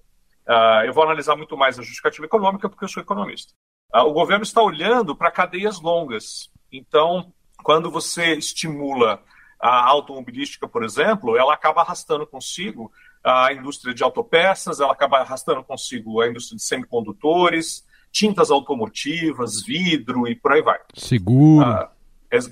Uh, 0.47 0.83
eu 0.85 0.93
vou 0.93 1.03
analisar 1.03 1.35
muito 1.35 1.55
mais 1.55 1.79
a 1.79 1.81
justificativa 1.81 2.25
econômica 2.25 2.67
porque 2.67 2.83
eu 2.83 2.89
sou 2.89 3.01
economista. 3.01 3.53
Ah, 3.91 4.03
o 4.03 4.13
governo 4.13 4.43
está 4.43 4.61
olhando 4.61 5.15
para 5.15 5.31
cadeias 5.31 5.81
longas. 5.81 6.49
Então, 6.71 7.33
quando 7.63 7.89
você 7.89 8.35
estimula 8.35 9.21
a 9.59 9.83
automobilística, 9.85 10.67
por 10.67 10.83
exemplo, 10.83 11.35
ela 11.35 11.53
acaba 11.53 11.81
arrastando 11.81 12.25
consigo 12.25 12.91
a 13.23 13.51
indústria 13.51 13.93
de 13.93 14.03
autopeças, 14.03 14.79
ela 14.79 14.93
acaba 14.93 15.17
arrastando 15.17 15.63
consigo 15.63 16.21
a 16.21 16.29
indústria 16.29 16.55
de 16.55 16.63
semicondutores, 16.63 17.85
tintas 18.11 18.49
automotivas, 18.49 19.61
vidro 19.61 20.27
e 20.27 20.35
por 20.35 20.53
aí 20.53 20.61
vai. 20.61 20.79
Seguro. 20.93 21.65
Ah, 21.65 21.91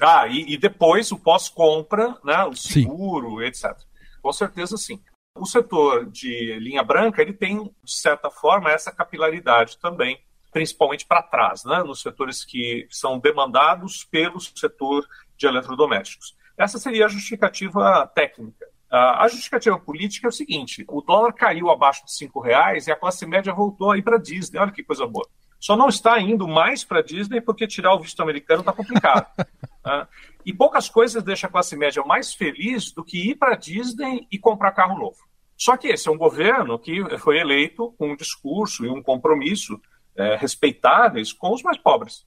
ah 0.02 0.28
e, 0.28 0.54
e, 0.54 0.58
depois 0.58 1.12
o 1.12 1.20
pós-compra, 1.20 2.18
né, 2.24 2.44
o 2.46 2.56
seguro, 2.56 3.40
sim. 3.40 3.46
etc. 3.46 3.78
Com 4.22 4.34
certeza, 4.34 4.76
sim. 4.76 5.00
O 5.36 5.46
setor 5.46 6.10
de 6.10 6.58
linha 6.60 6.84
branca 6.84 7.22
ele 7.22 7.34
tem, 7.34 7.64
de 7.64 7.94
certa 7.94 8.30
forma, 8.30 8.72
essa 8.72 8.92
capilaridade 8.92 9.78
também 9.78 10.20
principalmente 10.58 11.06
para 11.06 11.22
trás, 11.22 11.64
né, 11.64 11.84
nos 11.84 12.02
setores 12.02 12.44
que 12.44 12.88
são 12.90 13.20
demandados 13.20 14.04
pelo 14.04 14.40
setor 14.40 15.08
de 15.38 15.46
eletrodomésticos. 15.46 16.36
Essa 16.58 16.80
seria 16.80 17.06
a 17.06 17.08
justificativa 17.08 18.08
técnica. 18.16 18.66
a 18.90 19.28
justificativa 19.28 19.78
política 19.78 20.26
é 20.26 20.30
o 20.30 20.32
seguinte: 20.32 20.84
o 20.88 21.00
dólar 21.00 21.32
caiu 21.34 21.70
abaixo 21.70 22.04
de 22.04 22.12
cinco 22.12 22.40
reais 22.40 22.88
e 22.88 22.92
a 22.92 22.96
classe 22.96 23.24
média 23.28 23.54
voltou 23.54 23.92
a 23.92 23.98
ir 24.00 24.02
para 24.02 24.18
Disney. 24.18 24.58
Olha 24.60 24.72
que 24.72 24.84
coisa 24.84 25.06
boa. 25.06 25.28
Só 25.60 25.78
não 25.78 25.90
está 25.90 26.20
indo 26.20 26.48
mais 26.48 26.84
para 26.84 27.04
Disney 27.04 27.40
porque 27.40 27.68
tirar 27.68 27.94
o 27.94 28.00
visto 28.00 28.20
americano 28.20 28.62
está 28.62 28.74
complicado. 28.74 29.28
né? 29.86 30.08
E 30.44 30.52
poucas 30.52 30.90
coisas 30.90 31.22
deixam 31.22 31.50
a 31.50 31.52
classe 31.52 31.76
média 31.76 32.04
mais 32.04 32.34
feliz 32.34 32.92
do 32.92 33.04
que 33.04 33.30
ir 33.30 33.36
para 33.36 33.56
Disney 33.56 34.28
e 34.32 34.40
comprar 34.40 34.72
carro 34.72 34.98
novo. 34.98 35.18
Só 35.56 35.78
que 35.78 35.90
esse 35.90 36.08
é 36.08 36.12
um 36.12 36.18
governo 36.18 36.80
que 36.80 37.04
foi 37.20 37.38
eleito 37.38 37.94
com 37.98 38.12
um 38.12 38.16
discurso 38.16 38.86
e 38.86 38.90
um 38.90 39.04
compromisso 39.04 39.80
é, 40.18 40.36
respeitáveis 40.36 41.32
com 41.32 41.54
os 41.54 41.62
mais 41.62 41.78
pobres. 41.78 42.26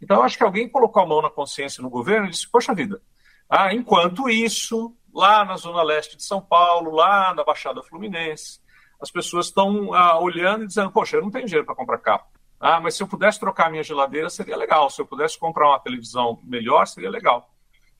Então, 0.00 0.22
acho 0.22 0.36
que 0.36 0.44
alguém 0.44 0.68
colocou 0.68 1.02
a 1.02 1.06
mão 1.06 1.22
na 1.22 1.30
consciência 1.30 1.82
no 1.82 1.90
governo 1.90 2.26
e 2.26 2.30
disse: 2.30 2.50
Poxa 2.50 2.74
vida, 2.74 3.00
ah, 3.48 3.72
enquanto 3.74 4.28
isso, 4.28 4.94
lá 5.14 5.44
na 5.44 5.56
zona 5.56 5.82
leste 5.82 6.16
de 6.16 6.24
São 6.24 6.40
Paulo, 6.40 6.90
lá 6.90 7.32
na 7.34 7.44
Baixada 7.44 7.82
Fluminense, 7.82 8.60
as 9.00 9.10
pessoas 9.10 9.46
estão 9.46 9.94
ah, 9.94 10.18
olhando 10.18 10.64
e 10.64 10.66
dizendo: 10.66 10.90
Poxa, 10.90 11.16
eu 11.16 11.22
não 11.22 11.30
tenho 11.30 11.46
dinheiro 11.46 11.66
para 11.66 11.74
comprar 11.74 11.98
carro. 11.98 12.24
Ah, 12.58 12.80
mas 12.80 12.94
se 12.94 13.02
eu 13.02 13.06
pudesse 13.06 13.38
trocar 13.38 13.70
minha 13.70 13.82
geladeira, 13.82 14.30
seria 14.30 14.56
legal. 14.56 14.88
Se 14.88 15.00
eu 15.00 15.06
pudesse 15.06 15.38
comprar 15.38 15.68
uma 15.68 15.78
televisão 15.78 16.40
melhor, 16.42 16.86
seria 16.86 17.10
legal. 17.10 17.50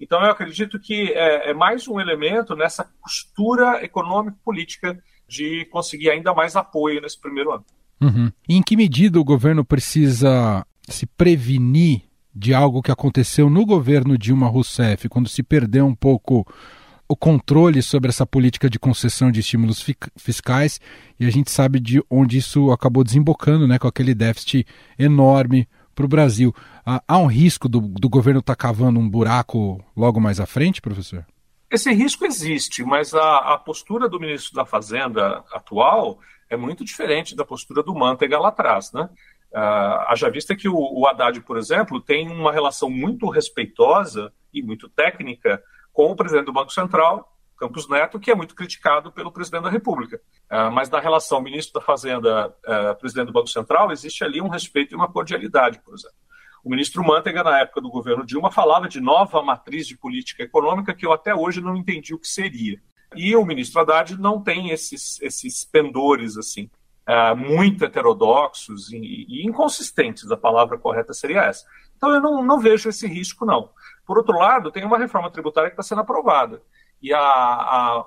Então, 0.00 0.22
eu 0.22 0.30
acredito 0.30 0.78
que 0.78 1.12
é, 1.12 1.50
é 1.50 1.54
mais 1.54 1.88
um 1.88 2.00
elemento 2.00 2.54
nessa 2.54 2.84
costura 3.00 3.82
econômico-política 3.82 5.02
de 5.26 5.64
conseguir 5.66 6.10
ainda 6.10 6.34
mais 6.34 6.54
apoio 6.54 7.00
nesse 7.00 7.18
primeiro 7.20 7.52
ano. 7.52 7.64
Uhum. 8.00 8.30
em 8.48 8.62
que 8.62 8.76
medida 8.76 9.18
o 9.18 9.24
governo 9.24 9.64
precisa 9.64 10.66
se 10.86 11.06
prevenir 11.06 12.02
de 12.34 12.52
algo 12.52 12.82
que 12.82 12.92
aconteceu 12.92 13.48
no 13.48 13.64
governo 13.64 14.18
Dilma 14.18 14.46
Rousseff, 14.46 15.08
quando 15.08 15.28
se 15.28 15.42
perdeu 15.42 15.86
um 15.86 15.94
pouco 15.94 16.46
o 17.08 17.16
controle 17.16 17.82
sobre 17.82 18.10
essa 18.10 18.26
política 18.26 18.68
de 18.68 18.78
concessão 18.78 19.30
de 19.30 19.40
estímulos 19.40 19.84
fiscais 20.16 20.80
e 21.18 21.26
a 21.26 21.30
gente 21.30 21.50
sabe 21.50 21.80
de 21.80 22.02
onde 22.10 22.36
isso 22.36 22.70
acabou 22.70 23.04
desembocando, 23.04 23.66
né, 23.66 23.78
com 23.78 23.86
aquele 23.86 24.14
déficit 24.14 24.66
enorme 24.98 25.68
para 25.94 26.04
o 26.04 26.08
Brasil. 26.08 26.54
Ah, 26.84 27.02
há 27.08 27.18
um 27.18 27.26
risco 27.26 27.68
do, 27.68 27.80
do 27.80 28.08
governo 28.08 28.40
estar 28.40 28.54
tá 28.54 28.60
cavando 28.60 29.00
um 29.00 29.08
buraco 29.08 29.82
logo 29.96 30.20
mais 30.20 30.40
à 30.40 30.46
frente, 30.46 30.82
professor? 30.82 31.24
Esse 31.70 31.92
risco 31.92 32.24
existe, 32.24 32.84
mas 32.84 33.14
a, 33.14 33.54
a 33.54 33.58
postura 33.58 34.08
do 34.08 34.20
ministro 34.20 34.54
da 34.54 34.64
Fazenda 34.64 35.42
atual 35.52 36.18
é 36.48 36.56
muito 36.56 36.84
diferente 36.84 37.34
da 37.34 37.44
postura 37.44 37.82
do 37.82 37.94
Manteiga 37.94 38.38
lá 38.38 38.48
atrás, 38.48 38.92
né? 38.92 39.08
Uh, 39.52 40.04
haja 40.08 40.30
vista 40.30 40.54
que 40.54 40.68
o, 40.68 40.76
o 40.76 41.06
Haddad, 41.06 41.40
por 41.40 41.56
exemplo, 41.56 42.00
tem 42.00 42.28
uma 42.30 42.52
relação 42.52 42.90
muito 42.90 43.28
respeitosa 43.28 44.32
e 44.52 44.62
muito 44.62 44.88
técnica 44.88 45.62
com 45.92 46.10
o 46.10 46.16
presidente 46.16 46.46
do 46.46 46.52
Banco 46.52 46.72
Central, 46.72 47.32
Campos 47.56 47.88
Neto, 47.88 48.20
que 48.20 48.30
é 48.30 48.34
muito 48.34 48.54
criticado 48.54 49.10
pelo 49.10 49.32
presidente 49.32 49.62
da 49.62 49.70
República. 49.70 50.20
Uh, 50.50 50.70
mas 50.70 50.90
na 50.90 51.00
relação 51.00 51.40
ministro 51.40 51.80
da 51.80 51.86
Fazenda, 51.86 52.48
uh, 52.48 52.94
presidente 52.98 53.28
do 53.28 53.32
Banco 53.32 53.48
Central, 53.48 53.90
existe 53.90 54.22
ali 54.22 54.42
um 54.42 54.48
respeito 54.48 54.92
e 54.92 54.96
uma 54.96 55.10
cordialidade, 55.10 55.80
por 55.82 55.94
exemplo. 55.94 56.16
O 56.62 56.68
ministro 56.68 57.02
Manteiga, 57.02 57.44
na 57.44 57.60
época 57.60 57.80
do 57.80 57.88
governo 57.88 58.26
Dilma, 58.26 58.50
falava 58.50 58.88
de 58.88 59.00
nova 59.00 59.40
matriz 59.40 59.86
de 59.86 59.96
política 59.96 60.42
econômica 60.42 60.92
que 60.92 61.06
eu 61.06 61.12
até 61.12 61.34
hoje 61.34 61.60
não 61.60 61.76
entendi 61.76 62.12
o 62.12 62.18
que 62.18 62.28
seria. 62.28 62.80
E 63.16 63.35
o 63.37 63.44
ministro 63.44 63.80
Haddad 63.80 64.18
não 64.18 64.40
tem 64.40 64.70
esses, 64.70 65.20
esses 65.20 65.64
pendores 65.64 66.37
assim. 66.37 66.70
Uh, 67.08 67.37
muito 67.37 67.85
heterodoxos 67.85 68.90
e, 68.90 68.96
e, 69.28 69.46
inconsistentes, 69.46 70.28
a 70.32 70.37
palavra 70.37 70.76
correta 70.76 71.14
seria 71.14 71.44
essa. 71.44 71.64
Então 71.96 72.12
eu 72.12 72.20
não, 72.20 72.42
não 72.42 72.58
vejo 72.58 72.88
esse 72.88 73.06
risco, 73.06 73.46
não. 73.46 73.70
Por 74.04 74.18
outro 74.18 74.37
lado, 74.37 74.73
tem 74.73 74.85
uma 74.85 74.99
reforma 74.99 75.30
tributária 75.30 75.70
que 75.70 75.75
está 75.75 75.82
sendo 75.82 76.00
aprovada. 76.00 76.61
E 77.00 77.12
a, 77.12 77.20
a, 77.20 78.04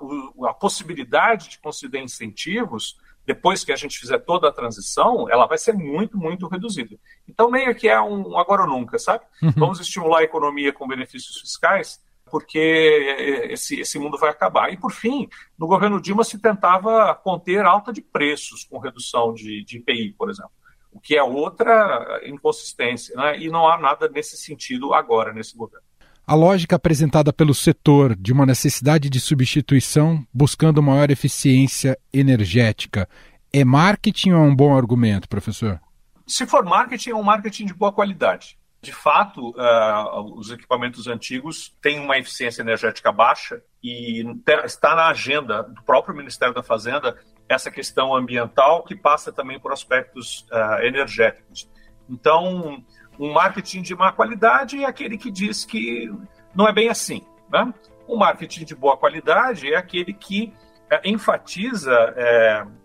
a, 0.48 0.54
possibilidade 0.54 1.48
de 1.48 1.58
conceder 1.58 2.02
incentivos, 2.02 2.98
depois 3.24 3.64
que 3.64 3.72
a 3.72 3.76
gente 3.76 3.98
fizer 3.98 4.18
toda 4.18 4.48
a 4.48 4.52
transição, 4.52 5.28
ela 5.30 5.46
vai 5.46 5.58
ser 5.58 5.72
muito, 5.72 6.18
muito 6.18 6.48
reduzida. 6.48 6.96
Então, 7.28 7.50
meio 7.50 7.74
que 7.74 7.88
é 7.88 8.00
um 8.00 8.36
agora 8.36 8.62
ou 8.62 8.68
nunca, 8.68 8.98
sabe? 8.98 9.24
Uhum. 9.42 9.52
Vamos 9.56 9.80
estimular 9.80 10.20
a 10.20 10.24
economia 10.24 10.72
com 10.72 10.88
benefícios 10.88 11.40
fiscais, 11.40 12.02
porque 12.30 13.48
esse, 13.50 13.80
esse 13.80 13.98
mundo 13.98 14.18
vai 14.18 14.30
acabar. 14.30 14.72
E, 14.72 14.76
por 14.76 14.92
fim, 14.92 15.28
no 15.58 15.66
governo 15.66 16.00
Dilma 16.00 16.24
se 16.24 16.38
tentava 16.38 17.14
conter 17.14 17.64
alta 17.64 17.92
de 17.92 18.00
preços 18.00 18.64
com 18.64 18.78
redução 18.78 19.34
de, 19.34 19.64
de 19.64 19.78
IPI, 19.78 20.14
por 20.16 20.30
exemplo, 20.30 20.52
o 20.92 21.00
que 21.00 21.16
é 21.16 21.22
outra 21.22 22.20
inconsistência, 22.24 23.14
né? 23.16 23.38
e 23.38 23.48
não 23.48 23.68
há 23.68 23.78
nada 23.78 24.08
nesse 24.08 24.36
sentido 24.36 24.94
agora, 24.94 25.32
nesse 25.32 25.56
governo. 25.56 25.84
A 26.26 26.34
lógica 26.34 26.76
apresentada 26.76 27.32
pelo 27.32 27.54
setor 27.54 28.14
de 28.14 28.32
uma 28.32 28.46
necessidade 28.46 29.10
de 29.10 29.18
substituição 29.18 30.24
buscando 30.32 30.82
maior 30.82 31.10
eficiência 31.10 31.98
energética 32.12 33.08
é 33.52 33.64
marketing 33.64 34.32
ou 34.32 34.44
é 34.44 34.46
um 34.46 34.54
bom 34.54 34.76
argumento, 34.76 35.28
professor? 35.28 35.80
Se 36.26 36.46
for 36.46 36.64
marketing, 36.64 37.10
é 37.10 37.14
um 37.16 37.22
marketing 37.24 37.66
de 37.66 37.74
boa 37.74 37.92
qualidade. 37.92 38.56
De 38.82 38.92
fato, 38.92 39.50
uh, 39.50 40.38
os 40.38 40.50
equipamentos 40.50 41.06
antigos 41.06 41.76
têm 41.82 42.00
uma 42.00 42.16
eficiência 42.16 42.62
energética 42.62 43.12
baixa 43.12 43.62
e 43.82 44.24
está 44.64 44.94
na 44.94 45.08
agenda 45.08 45.62
do 45.62 45.82
próprio 45.82 46.16
Ministério 46.16 46.54
da 46.54 46.62
Fazenda 46.62 47.18
essa 47.46 47.70
questão 47.70 48.14
ambiental 48.14 48.82
que 48.84 48.96
passa 48.96 49.30
também 49.30 49.60
por 49.60 49.70
aspectos 49.70 50.46
uh, 50.50 50.82
energéticos. 50.82 51.68
Então, 52.08 52.82
um 53.18 53.30
marketing 53.30 53.82
de 53.82 53.94
má 53.94 54.12
qualidade 54.12 54.82
é 54.82 54.86
aquele 54.86 55.18
que 55.18 55.30
diz 55.30 55.62
que 55.64 56.10
não 56.54 56.66
é 56.66 56.72
bem 56.72 56.88
assim. 56.88 57.22
Né? 57.52 57.74
Um 58.08 58.16
marketing 58.16 58.64
de 58.64 58.74
boa 58.74 58.96
qualidade 58.96 59.70
é 59.70 59.76
aquele 59.76 60.14
que 60.14 60.54
uh, 60.90 61.00
enfatiza 61.04 62.14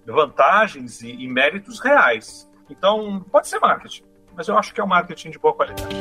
vantagens 0.05 1.01
e, 1.01 1.09
e 1.09 1.27
méritos 1.27 1.79
reais. 1.79 2.51
Então, 2.69 3.25
pode 3.31 3.47
ser 3.47 3.59
marketing 3.59 4.03
mas 4.35 4.47
eu 4.47 4.57
acho 4.57 4.73
que 4.73 4.81
é 4.81 4.83
um 4.83 4.87
marketing 4.87 5.31
de 5.31 5.39
boa 5.39 5.53
qualidade. 5.53 5.95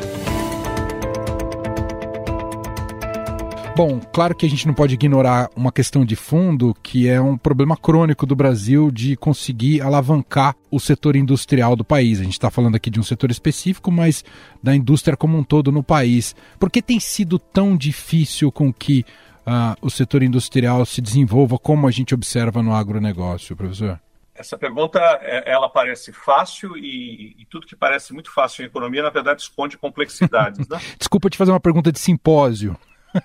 Bom, 3.77 3.99
claro 4.13 4.37
que 4.37 4.47
a 4.47 4.49
gente 4.49 4.69
não 4.69 4.75
pode 4.75 4.95
ignorar 4.95 5.51
uma 5.57 5.73
questão 5.73 6.05
de 6.05 6.15
fundo, 6.15 6.77
que 6.81 7.09
é 7.09 7.21
um 7.21 7.37
problema 7.37 7.77
crônico 7.77 8.25
do 8.25 8.37
Brasil 8.37 8.89
de 8.89 9.17
conseguir 9.17 9.83
alavancar 9.83 10.55
o 10.71 10.79
setor 10.79 11.17
industrial 11.17 11.75
do 11.75 11.85
país. 11.85 12.21
A 12.21 12.23
gente 12.23 12.35
está 12.35 12.53
falando 12.53 12.77
aqui 12.77 12.89
de 12.89 13.01
um 13.01 13.03
setor 13.03 13.33
específico, 13.33 13.91
mas 13.91 14.25
da 14.63 14.77
indústria 14.77 15.17
como 15.17 15.37
um 15.37 15.43
todo 15.43 15.73
no 15.73 15.83
país. 15.83 16.37
Por 16.57 16.71
que 16.71 16.81
tem 16.81 17.01
sido 17.01 17.37
tão 17.37 17.77
difícil 17.77 18.53
com 18.53 18.73
que 18.73 19.05
uh, 19.45 19.77
o 19.83 19.91
setor 19.91 20.23
industrial 20.23 20.87
se 20.87 21.01
desenvolva 21.01 21.59
como 21.59 21.89
a 21.89 21.91
gente 21.91 22.15
observa 22.15 22.63
no 22.63 22.73
agronegócio, 22.73 23.57
professor? 23.57 23.99
Essa 24.35 24.59
pergunta, 24.59 24.99
é, 25.23 25.49
ela 25.51 25.69
parece 25.69 26.13
fácil 26.13 26.77
e, 26.77 27.37
e, 27.39 27.47
tudo 27.47 27.67
que 27.67 27.77
parece 27.77 28.13
muito 28.13 28.33
fácil 28.33 28.63
em 28.63 28.67
economia, 28.67 29.03
na 29.03 29.11
verdade, 29.11 29.43
esconde 29.43 29.79
complexidades. 29.79 30.67
Né? 30.67 30.79
Desculpa 30.99 31.31
te 31.31 31.39
fazer 31.39 31.53
uma 31.53 31.61
pergunta 31.61 31.93
de 31.93 32.01
simpósio. 32.01 32.77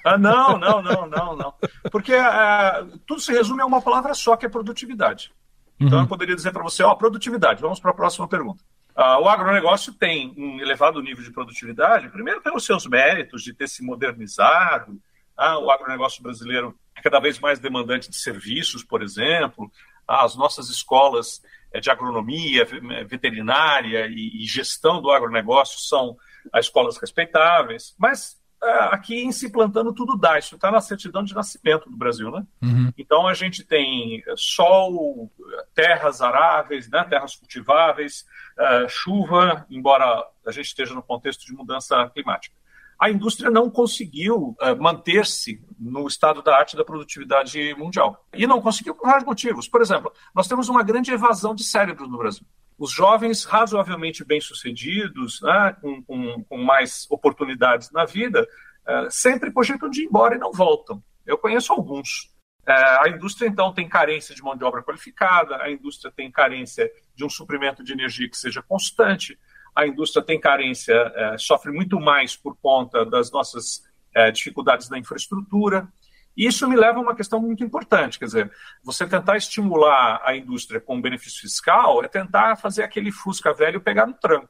Ah, 0.05 0.19
não, 0.19 0.59
não, 0.59 0.83
não, 0.83 1.07
não, 1.07 1.35
não. 1.35 1.53
Porque 1.91 2.13
é, 2.13 2.85
tudo 3.07 3.19
se 3.19 3.31
resume 3.31 3.61
a 3.61 3.65
uma 3.65 3.81
palavra 3.81 4.13
só, 4.13 4.37
que 4.37 4.45
é 4.45 4.49
produtividade. 4.49 5.31
Então, 5.79 5.97
uhum. 5.97 6.03
eu 6.03 6.07
poderia 6.07 6.35
dizer 6.35 6.51
para 6.51 6.61
você, 6.61 6.83
ó, 6.83 6.93
produtividade. 6.93 7.59
Vamos 7.59 7.79
para 7.79 7.89
a 7.89 7.95
próxima 7.95 8.27
pergunta. 8.27 8.63
Ah, 8.95 9.19
o 9.19 9.27
agronegócio 9.27 9.93
tem 9.93 10.31
um 10.37 10.59
elevado 10.59 11.01
nível 11.01 11.23
de 11.23 11.31
produtividade, 11.31 12.09
primeiro 12.09 12.41
pelos 12.41 12.65
seus 12.65 12.85
méritos 12.85 13.41
de 13.41 13.53
ter 13.53 13.67
se 13.67 13.83
modernizado. 13.83 14.99
Ah, 15.35 15.57
o 15.57 15.71
agronegócio 15.71 16.21
brasileiro 16.21 16.75
é 16.95 17.01
cada 17.01 17.19
vez 17.19 17.39
mais 17.39 17.57
demandante 17.57 18.11
de 18.11 18.17
serviços, 18.17 18.83
por 18.83 19.01
exemplo 19.01 19.71
as 20.09 20.35
nossas 20.35 20.69
escolas 20.69 21.41
eh, 21.71 21.79
de 21.79 21.89
agronomia, 21.91 22.63
eh, 22.63 23.03
veterinária 23.03 24.07
e 24.07 24.43
gestão 24.45 25.01
do 25.01 25.11
agronegócio 25.11 25.79
são 25.79 26.17
as 26.51 26.65
escolas 26.65 26.97
respeitáveis, 26.97 27.95
mas 27.97 28.41
eh, 28.63 28.89
aqui 28.91 29.23
em 29.23 29.31
se 29.31 29.51
plantando 29.51 29.93
tudo 29.93 30.17
dá, 30.17 30.39
isso 30.39 30.55
está 30.55 30.71
na 30.71 30.81
certidão 30.81 31.23
de 31.23 31.35
nascimento 31.35 31.89
do 31.89 31.95
Brasil, 31.95 32.31
né? 32.31 32.43
Uhum. 32.61 32.91
Então 32.97 33.27
a 33.27 33.35
gente 33.35 33.63
tem 33.63 34.23
sol, 34.35 35.31
terras 35.75 36.21
aráveis, 36.21 36.89
né, 36.89 37.03
terras 37.03 37.35
cultiváveis, 37.35 38.25
uh, 38.57 38.89
chuva, 38.89 39.65
embora 39.69 40.25
a 40.45 40.51
gente 40.51 40.65
esteja 40.65 40.93
no 40.93 41.03
contexto 41.03 41.45
de 41.45 41.53
mudança 41.53 42.09
climática 42.09 42.58
a 42.99 43.09
indústria 43.09 43.49
não 43.49 43.69
conseguiu 43.69 44.57
uh, 44.61 44.75
manter-se 44.77 45.63
no 45.79 46.05
estado 46.05 46.41
da 46.41 46.57
arte 46.57 46.75
da 46.75 46.83
produtividade 46.83 47.73
mundial. 47.75 48.25
E 48.33 48.45
não 48.45 48.61
conseguiu 48.61 48.93
por 48.93 49.07
vários 49.07 49.23
motivos. 49.23 49.69
Por 49.69 49.81
exemplo, 49.81 50.11
nós 50.35 50.49
temos 50.49 50.67
uma 50.67 50.83
grande 50.83 51.11
evasão 51.11 51.55
de 51.55 51.63
cérebros 51.63 52.09
no 52.09 52.17
Brasil. 52.17 52.45
Os 52.77 52.91
jovens 52.91 53.45
razoavelmente 53.45 54.25
bem-sucedidos, 54.25 55.41
né, 55.41 55.77
com, 55.81 56.03
com, 56.03 56.43
com, 56.43 56.57
mais 56.57 57.07
oportunidades 57.09 57.89
na 57.91 58.03
vida, 58.03 58.45
uh, 58.85 59.09
sempre 59.09 59.49
projetam 59.49 59.89
de 59.89 60.03
ir 60.03 60.05
embora 60.07 60.35
e 60.35 60.39
não 60.39 60.51
voltam. 60.51 61.01
Eu 61.25 61.37
conheço 61.37 61.71
alguns. 61.71 62.33
Uh, 62.67 63.05
a 63.05 63.09
indústria, 63.09 63.47
então, 63.47 63.73
tem 63.73 63.87
carência 63.87 64.35
de 64.35 64.43
mão 64.43 64.57
de 64.57 64.63
obra 64.65 64.83
qualificada, 64.83 65.55
a 65.61 65.71
indústria 65.71 66.11
tem 66.13 66.29
carência 66.29 66.91
de 67.15 67.23
um 67.23 67.29
suprimento 67.29 67.81
de 67.81 67.93
energia 67.93 68.29
que 68.29 68.37
seja 68.37 68.61
constante, 68.61 69.39
a 69.75 69.87
indústria 69.87 70.23
tem 70.23 70.39
carência, 70.39 70.93
é, 70.93 71.37
sofre 71.37 71.71
muito 71.71 71.99
mais 71.99 72.35
por 72.35 72.55
conta 72.57 73.05
das 73.05 73.31
nossas 73.31 73.83
é, 74.13 74.31
dificuldades 74.31 74.89
na 74.89 74.97
infraestrutura. 74.97 75.87
E 76.35 76.45
isso 76.45 76.67
me 76.67 76.75
leva 76.75 76.99
a 76.99 77.01
uma 77.01 77.15
questão 77.15 77.39
muito 77.39 77.63
importante, 77.63 78.17
quer 78.17 78.25
dizer, 78.25 78.51
você 78.83 79.05
tentar 79.05 79.35
estimular 79.35 80.21
a 80.23 80.35
indústria 80.35 80.79
com 80.79 81.01
benefício 81.01 81.41
fiscal 81.41 82.03
é 82.03 82.07
tentar 82.07 82.55
fazer 82.55 82.83
aquele 82.83 83.11
Fusca 83.11 83.53
velho 83.53 83.81
pegar 83.81 84.05
no 84.05 84.13
tranco. 84.13 84.49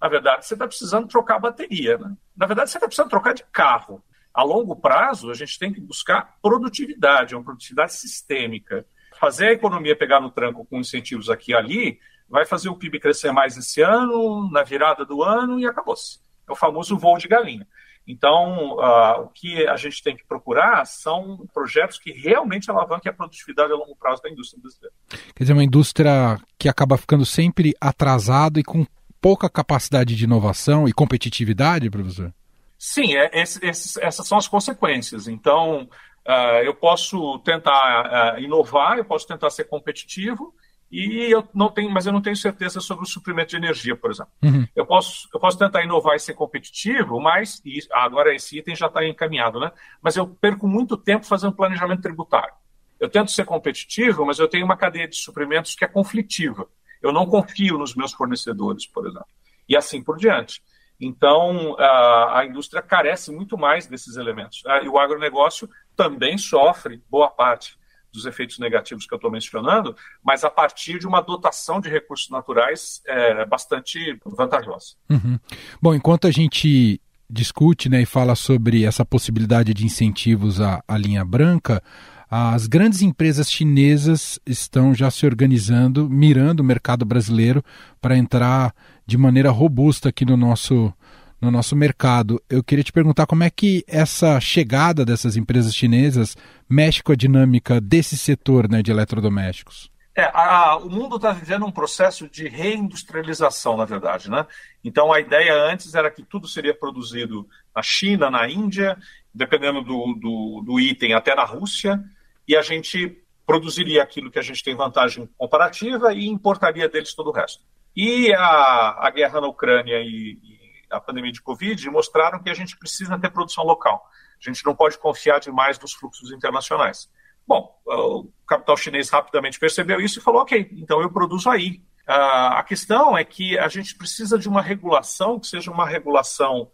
Na 0.00 0.08
verdade, 0.08 0.46
você 0.46 0.54
está 0.54 0.66
precisando 0.66 1.08
trocar 1.08 1.36
a 1.36 1.40
bateria. 1.40 1.98
Né? 1.98 2.14
Na 2.36 2.46
verdade, 2.46 2.70
você 2.70 2.78
está 2.78 2.86
precisando 2.86 3.10
trocar 3.10 3.34
de 3.34 3.44
carro. 3.52 4.02
A 4.32 4.42
longo 4.42 4.76
prazo, 4.76 5.30
a 5.30 5.34
gente 5.34 5.58
tem 5.58 5.72
que 5.72 5.80
buscar 5.80 6.36
produtividade, 6.42 7.34
uma 7.34 7.44
produtividade 7.44 7.94
sistêmica. 7.94 8.86
Fazer 9.18 9.48
a 9.48 9.52
economia 9.52 9.96
pegar 9.96 10.20
no 10.20 10.30
tranco 10.30 10.66
com 10.66 10.78
incentivos 10.78 11.30
aqui 11.30 11.52
e 11.52 11.54
ali 11.54 12.00
vai 12.28 12.44
fazer 12.44 12.68
o 12.68 12.76
PIB 12.76 13.00
crescer 13.00 13.32
mais 13.32 13.56
esse 13.56 13.80
ano, 13.82 14.50
na 14.50 14.62
virada 14.62 15.04
do 15.04 15.22
ano 15.22 15.58
e 15.58 15.66
acabou-se. 15.66 16.18
É 16.48 16.52
o 16.52 16.56
famoso 16.56 16.96
voo 16.98 17.18
de 17.18 17.28
galinha. 17.28 17.66
Então, 18.06 18.76
uh, 18.76 19.22
o 19.22 19.28
que 19.28 19.66
a 19.66 19.76
gente 19.76 20.00
tem 20.00 20.16
que 20.16 20.24
procurar 20.24 20.84
são 20.86 21.44
projetos 21.52 21.98
que 21.98 22.12
realmente 22.12 22.70
alavanquem 22.70 23.10
a 23.10 23.14
produtividade 23.14 23.72
a 23.72 23.76
longo 23.76 23.96
prazo 23.96 24.22
da 24.22 24.30
indústria 24.30 24.60
brasileira. 24.62 24.94
Quer 25.34 25.42
dizer, 25.42 25.52
uma 25.52 25.64
indústria 25.64 26.38
que 26.56 26.68
acaba 26.68 26.96
ficando 26.96 27.26
sempre 27.26 27.74
atrasada 27.80 28.60
e 28.60 28.64
com 28.64 28.86
pouca 29.20 29.50
capacidade 29.50 30.14
de 30.14 30.22
inovação 30.22 30.86
e 30.86 30.92
competitividade, 30.92 31.90
professor? 31.90 32.32
Sim, 32.78 33.16
é, 33.16 33.30
esse, 33.42 33.64
esses, 33.66 33.96
essas 33.96 34.26
são 34.26 34.38
as 34.38 34.46
consequências. 34.46 35.26
Então, 35.26 35.88
uh, 36.28 36.62
eu 36.62 36.74
posso 36.74 37.40
tentar 37.40 38.36
uh, 38.36 38.40
inovar, 38.40 38.98
eu 38.98 39.04
posso 39.04 39.26
tentar 39.26 39.50
ser 39.50 39.64
competitivo, 39.64 40.54
e 40.90 41.32
eu 41.32 41.46
não 41.52 41.68
tenho, 41.68 41.90
mas 41.90 42.06
eu 42.06 42.12
não 42.12 42.20
tenho 42.20 42.36
certeza 42.36 42.80
sobre 42.80 43.04
o 43.04 43.08
suprimento 43.08 43.50
de 43.50 43.56
energia, 43.56 43.96
por 43.96 44.10
exemplo. 44.10 44.32
Uhum. 44.42 44.66
Eu, 44.74 44.86
posso, 44.86 45.28
eu 45.34 45.40
posso 45.40 45.58
tentar 45.58 45.82
inovar 45.82 46.14
e 46.14 46.20
ser 46.20 46.34
competitivo, 46.34 47.20
mas 47.20 47.60
e 47.64 47.80
agora 47.92 48.34
esse 48.34 48.58
item 48.58 48.76
já 48.76 48.86
está 48.86 49.04
encaminhado, 49.04 49.58
né? 49.58 49.72
Mas 50.00 50.16
eu 50.16 50.26
perco 50.26 50.68
muito 50.68 50.96
tempo 50.96 51.26
fazendo 51.26 51.52
planejamento 51.52 52.02
tributário. 52.02 52.54
Eu 53.00 53.08
tento 53.10 53.30
ser 53.30 53.44
competitivo, 53.44 54.24
mas 54.24 54.38
eu 54.38 54.48
tenho 54.48 54.64
uma 54.64 54.76
cadeia 54.76 55.08
de 55.08 55.16
suprimentos 55.16 55.74
que 55.74 55.84
é 55.84 55.88
conflitiva. 55.88 56.68
Eu 57.02 57.12
não 57.12 57.26
confio 57.26 57.76
nos 57.76 57.94
meus 57.94 58.12
fornecedores, 58.12 58.86
por 58.86 59.06
exemplo. 59.06 59.28
E 59.68 59.76
assim 59.76 60.02
por 60.02 60.16
diante. 60.16 60.62
Então, 60.98 61.76
a, 61.78 62.38
a 62.38 62.46
indústria 62.46 62.80
carece 62.80 63.30
muito 63.30 63.58
mais 63.58 63.86
desses 63.86 64.16
elementos. 64.16 64.62
Ah, 64.66 64.80
e 64.82 64.88
o 64.88 64.98
agronegócio 64.98 65.68
também 65.94 66.38
sofre 66.38 67.02
boa 67.10 67.28
parte 67.28 67.76
dos 68.16 68.26
efeitos 68.26 68.58
negativos 68.58 69.06
que 69.06 69.14
eu 69.14 69.16
estou 69.16 69.30
mencionando, 69.30 69.94
mas 70.24 70.42
a 70.42 70.50
partir 70.50 70.98
de 70.98 71.06
uma 71.06 71.20
dotação 71.20 71.80
de 71.80 71.88
recursos 71.88 72.28
naturais 72.30 73.00
é, 73.06 73.44
bastante 73.44 74.18
vantajosa. 74.24 74.94
Uhum. 75.08 75.38
Bom, 75.80 75.94
enquanto 75.94 76.26
a 76.26 76.30
gente 76.30 77.00
discute 77.28 77.88
né, 77.88 78.02
e 78.02 78.06
fala 78.06 78.34
sobre 78.34 78.84
essa 78.84 79.04
possibilidade 79.04 79.74
de 79.74 79.84
incentivos 79.84 80.60
à, 80.60 80.82
à 80.86 80.96
linha 80.96 81.24
branca, 81.24 81.82
as 82.28 82.66
grandes 82.66 83.02
empresas 83.02 83.50
chinesas 83.50 84.38
estão 84.44 84.92
já 84.94 85.10
se 85.10 85.24
organizando, 85.24 86.10
mirando 86.10 86.60
o 86.60 86.64
mercado 86.64 87.04
brasileiro 87.04 87.62
para 88.00 88.16
entrar 88.16 88.74
de 89.06 89.16
maneira 89.16 89.50
robusta 89.50 90.08
aqui 90.08 90.24
no 90.24 90.36
nosso 90.36 90.92
no 91.40 91.50
nosso 91.50 91.76
mercado. 91.76 92.42
Eu 92.48 92.62
queria 92.62 92.84
te 92.84 92.92
perguntar 92.92 93.26
como 93.26 93.44
é 93.44 93.50
que 93.50 93.84
essa 93.86 94.40
chegada 94.40 95.04
dessas 95.04 95.36
empresas 95.36 95.74
chinesas 95.74 96.36
mexe 96.68 97.02
com 97.02 97.12
a 97.12 97.16
dinâmica 97.16 97.80
desse 97.80 98.16
setor 98.16 98.68
né, 98.68 98.82
de 98.82 98.90
eletrodomésticos. 98.90 99.90
É, 100.14 100.30
a, 100.32 100.76
o 100.78 100.88
mundo 100.88 101.16
está 101.16 101.30
vivendo 101.30 101.66
um 101.66 101.70
processo 101.70 102.26
de 102.26 102.48
reindustrialização, 102.48 103.76
na 103.76 103.84
verdade. 103.84 104.30
Né? 104.30 104.46
Então, 104.82 105.12
a 105.12 105.20
ideia 105.20 105.54
antes 105.54 105.94
era 105.94 106.10
que 106.10 106.22
tudo 106.22 106.48
seria 106.48 106.74
produzido 106.74 107.46
na 107.74 107.82
China, 107.82 108.30
na 108.30 108.48
Índia, 108.48 108.96
dependendo 109.34 109.82
do, 109.82 110.14
do, 110.14 110.62
do 110.64 110.80
item, 110.80 111.12
até 111.12 111.34
na 111.34 111.44
Rússia, 111.44 112.02
e 112.48 112.56
a 112.56 112.62
gente 112.62 113.22
produziria 113.46 114.02
aquilo 114.02 114.30
que 114.30 114.38
a 114.38 114.42
gente 114.42 114.64
tem 114.64 114.74
vantagem 114.74 115.28
comparativa 115.36 116.14
e 116.14 116.26
importaria 116.26 116.88
deles 116.88 117.14
todo 117.14 117.28
o 117.28 117.32
resto. 117.32 117.62
E 117.94 118.32
a, 118.32 119.06
a 119.06 119.10
guerra 119.10 119.40
na 119.40 119.48
Ucrânia 119.48 120.00
e, 120.00 120.38
e 120.42 120.55
a 120.90 121.00
pandemia 121.00 121.32
de 121.32 121.42
Covid 121.42 121.88
mostraram 121.90 122.42
que 122.42 122.50
a 122.50 122.54
gente 122.54 122.76
precisa 122.76 123.18
ter 123.18 123.30
produção 123.30 123.64
local. 123.64 124.08
A 124.40 124.48
gente 124.50 124.64
não 124.64 124.74
pode 124.74 124.98
confiar 124.98 125.40
demais 125.40 125.78
nos 125.78 125.92
fluxos 125.92 126.30
internacionais. 126.30 127.10
Bom, 127.46 127.74
o 127.86 128.30
capital 128.46 128.76
chinês 128.76 129.08
rapidamente 129.08 129.58
percebeu 129.58 130.00
isso 130.00 130.18
e 130.18 130.22
falou: 130.22 130.42
ok, 130.42 130.68
então 130.72 131.00
eu 131.00 131.10
produzo 131.10 131.48
aí. 131.48 131.82
a 132.06 132.62
questão 132.62 133.16
é 133.16 133.24
que 133.24 133.58
a 133.58 133.68
gente 133.68 133.96
precisa 133.96 134.38
de 134.38 134.48
uma 134.48 134.62
regulação 134.62 135.40
que 135.40 135.46
seja 135.46 135.70
uma 135.70 135.86
regulação 135.86 136.70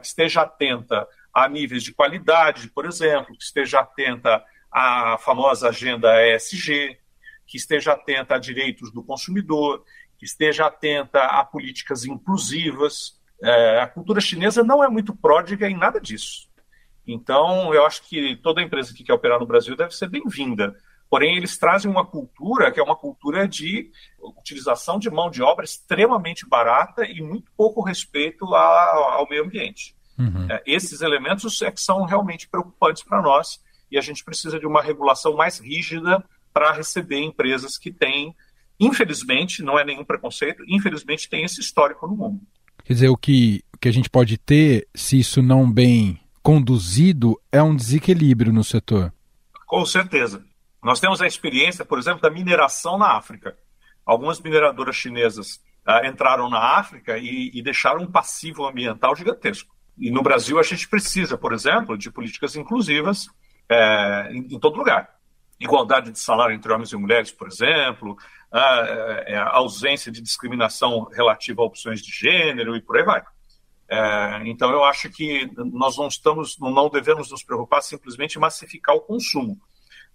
que 0.00 0.06
esteja 0.06 0.42
atenta 0.42 1.06
a 1.34 1.48
níveis 1.48 1.82
de 1.82 1.92
qualidade, 1.92 2.68
por 2.68 2.84
exemplo, 2.84 3.36
que 3.36 3.42
esteja 3.42 3.80
atenta 3.80 4.44
à 4.70 5.16
famosa 5.18 5.68
agenda 5.68 6.24
ESG, 6.26 6.98
que 7.46 7.56
esteja 7.56 7.92
atenta 7.92 8.34
a 8.34 8.38
direitos 8.38 8.92
do 8.92 9.02
consumidor, 9.02 9.84
que 10.18 10.24
esteja 10.24 10.66
atenta 10.66 11.20
a 11.24 11.44
políticas 11.44 12.04
inclusivas. 12.04 13.20
É, 13.42 13.80
a 13.80 13.86
cultura 13.86 14.20
chinesa 14.20 14.62
não 14.62 14.82
é 14.82 14.88
muito 14.88 15.14
pródiga 15.14 15.68
em 15.68 15.76
nada 15.76 16.00
disso. 16.00 16.48
Então, 17.06 17.74
eu 17.74 17.84
acho 17.84 18.02
que 18.08 18.36
toda 18.36 18.62
empresa 18.62 18.94
que 18.94 19.02
quer 19.02 19.12
operar 19.12 19.40
no 19.40 19.46
Brasil 19.46 19.76
deve 19.76 19.94
ser 19.94 20.08
bem-vinda. 20.08 20.76
Porém, 21.10 21.36
eles 21.36 21.58
trazem 21.58 21.90
uma 21.90 22.06
cultura 22.06 22.70
que 22.70 22.80
é 22.80 22.82
uma 22.82 22.96
cultura 22.96 23.46
de 23.46 23.90
utilização 24.18 24.98
de 24.98 25.10
mão 25.10 25.30
de 25.30 25.42
obra 25.42 25.64
extremamente 25.64 26.48
barata 26.48 27.04
e 27.04 27.20
muito 27.20 27.50
pouco 27.56 27.82
respeito 27.82 28.54
a, 28.54 29.16
ao 29.16 29.28
meio 29.28 29.44
ambiente. 29.44 29.94
Uhum. 30.18 30.46
É, 30.50 30.62
esses 30.64 31.02
elementos 31.02 31.60
é 31.60 31.70
que 31.70 31.80
são 31.80 32.04
realmente 32.04 32.48
preocupantes 32.48 33.02
para 33.02 33.20
nós 33.20 33.60
e 33.90 33.98
a 33.98 34.00
gente 34.00 34.24
precisa 34.24 34.58
de 34.58 34.66
uma 34.66 34.80
regulação 34.80 35.36
mais 35.36 35.58
rígida 35.58 36.24
para 36.52 36.72
receber 36.72 37.20
empresas 37.20 37.76
que 37.76 37.92
têm, 37.92 38.34
infelizmente, 38.80 39.62
não 39.62 39.78
é 39.78 39.84
nenhum 39.84 40.04
preconceito, 40.04 40.64
infelizmente 40.66 41.28
tem 41.28 41.44
esse 41.44 41.60
histórico 41.60 42.06
no 42.06 42.16
mundo. 42.16 42.40
Quer 42.84 42.92
dizer, 42.94 43.08
o 43.08 43.16
que, 43.16 43.64
o 43.74 43.78
que 43.78 43.88
a 43.88 43.92
gente 43.92 44.10
pode 44.10 44.36
ter, 44.38 44.88
se 44.94 45.18
isso 45.18 45.42
não 45.42 45.70
bem 45.70 46.20
conduzido, 46.42 47.40
é 47.50 47.62
um 47.62 47.74
desequilíbrio 47.74 48.52
no 48.52 48.64
setor. 48.64 49.12
Com 49.66 49.84
certeza. 49.86 50.44
Nós 50.82 50.98
temos 50.98 51.22
a 51.22 51.26
experiência, 51.26 51.84
por 51.84 51.98
exemplo, 51.98 52.20
da 52.20 52.30
mineração 52.30 52.98
na 52.98 53.16
África. 53.16 53.56
Algumas 54.04 54.40
mineradoras 54.40 54.96
chinesas 54.96 55.60
ah, 55.86 56.06
entraram 56.06 56.50
na 56.50 56.58
África 56.58 57.16
e, 57.16 57.50
e 57.54 57.62
deixaram 57.62 58.02
um 58.02 58.10
passivo 58.10 58.66
ambiental 58.66 59.14
gigantesco. 59.14 59.72
E 59.96 60.10
no 60.10 60.22
Brasil 60.22 60.58
a 60.58 60.62
gente 60.62 60.88
precisa, 60.88 61.38
por 61.38 61.52
exemplo, 61.52 61.96
de 61.96 62.10
políticas 62.10 62.56
inclusivas 62.56 63.28
é, 63.68 64.30
em, 64.32 64.54
em, 64.54 64.58
todo 64.58 64.76
lugar. 64.76 65.08
Igualdade 65.62 66.10
de 66.10 66.18
salário 66.18 66.54
entre 66.54 66.72
homens 66.72 66.92
e 66.92 66.96
mulheres, 66.96 67.30
por 67.30 67.48
exemplo, 67.48 68.16
a, 68.50 69.24
é, 69.26 69.36
a 69.36 69.56
ausência 69.56 70.10
de 70.10 70.20
discriminação 70.20 71.04
relativa 71.04 71.62
a 71.62 71.64
opções 71.64 72.02
de 72.02 72.10
gênero 72.10 72.76
e 72.76 72.82
por 72.82 72.96
aí 72.96 73.04
vai. 73.04 73.22
É, 73.88 74.42
então 74.46 74.70
eu 74.70 74.84
acho 74.84 75.10
que 75.10 75.50
nós 75.56 75.96
não 75.96 76.08
estamos, 76.08 76.58
não 76.58 76.88
devemos 76.88 77.30
nos 77.30 77.42
preocupar 77.42 77.82
simplesmente 77.82 78.36
em 78.36 78.40
massificar 78.40 78.94
o 78.94 79.00
consumo, 79.00 79.60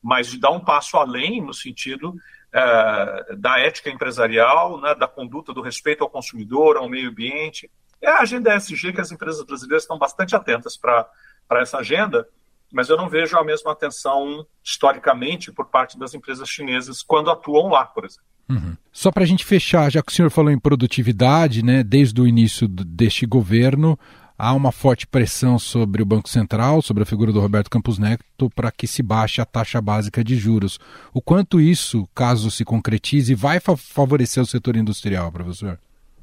mas 0.01 0.27
de 0.27 0.39
dar 0.39 0.51
um 0.51 0.59
passo 0.59 0.97
além 0.97 1.41
no 1.41 1.53
sentido 1.53 2.15
é, 2.51 3.35
da 3.37 3.59
ética 3.59 3.89
empresarial, 3.89 4.81
né, 4.81 4.95
da 4.95 5.07
conduta 5.07 5.53
do 5.53 5.61
respeito 5.61 6.03
ao 6.03 6.09
consumidor, 6.09 6.77
ao 6.77 6.89
meio 6.89 7.09
ambiente. 7.09 7.69
É 8.01 8.09
a 8.09 8.21
agenda 8.21 8.55
ESG 8.55 8.93
que 8.93 9.01
as 9.01 9.11
empresas 9.11 9.43
brasileiras 9.43 9.83
estão 9.83 9.97
bastante 9.97 10.35
atentas 10.35 10.77
para 10.77 11.07
essa 11.51 11.77
agenda, 11.77 12.27
mas 12.71 12.89
eu 12.89 12.97
não 12.97 13.09
vejo 13.09 13.37
a 13.37 13.43
mesma 13.43 13.71
atenção 13.71 14.45
historicamente 14.63 15.51
por 15.51 15.67
parte 15.67 15.97
das 15.97 16.13
empresas 16.13 16.49
chinesas 16.49 17.01
quando 17.01 17.31
atuam 17.31 17.69
lá, 17.69 17.85
por 17.85 18.05
exemplo. 18.05 18.25
Uhum. 18.49 18.77
Só 18.91 19.11
para 19.11 19.23
a 19.23 19.27
gente 19.27 19.45
fechar, 19.45 19.91
já 19.91 20.01
que 20.01 20.11
o 20.11 20.15
senhor 20.15 20.31
falou 20.31 20.51
em 20.51 20.59
produtividade, 20.59 21.63
né, 21.63 21.83
desde 21.83 22.19
o 22.21 22.27
início 22.27 22.67
deste 22.67 23.25
governo, 23.25 23.99
há 24.37 24.53
uma 24.53 24.71
forte 24.71 25.05
pressão 25.05 25.59
sobre 25.59 26.01
o 26.01 26.05
Banco 26.05 26.29
Central, 26.29 26.81
sobre 26.81 27.03
a 27.03 27.05
figura 27.05 27.33
do 27.33 27.39
Roberto 27.39 27.69
Campos 27.69 27.97
Neto, 27.97 28.49
para 28.55 28.71
que 28.71 28.87
se 28.87 29.03
baixe 29.03 29.41
a 29.41 29.45
taxa 29.45 29.81
básica 29.81 30.23
de 30.23 30.35
juros. 30.35 30.79
O 31.13 31.21
quanto 31.21 31.59
isso, 31.59 32.07
caso 32.15 32.49
se 32.49 32.63
concretize, 32.63 33.35
vai 33.35 33.59
favorecer 33.59 34.41
o 34.41 34.45
setor 34.45 34.75
industrial, 34.77 35.31
professor? 35.31 35.79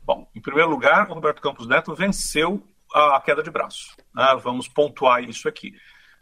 Bom, 0.06 0.28
em 0.34 0.40
primeiro 0.40 0.70
lugar, 0.70 1.10
o 1.10 1.14
Roberto 1.14 1.42
Campos 1.42 1.66
Neto 1.66 1.94
venceu 1.94 2.62
a 2.94 3.20
queda 3.20 3.42
de 3.42 3.50
braço. 3.50 3.96
Né? 4.14 4.38
Vamos 4.42 4.68
pontuar 4.68 5.22
isso 5.22 5.48
aqui 5.48 5.72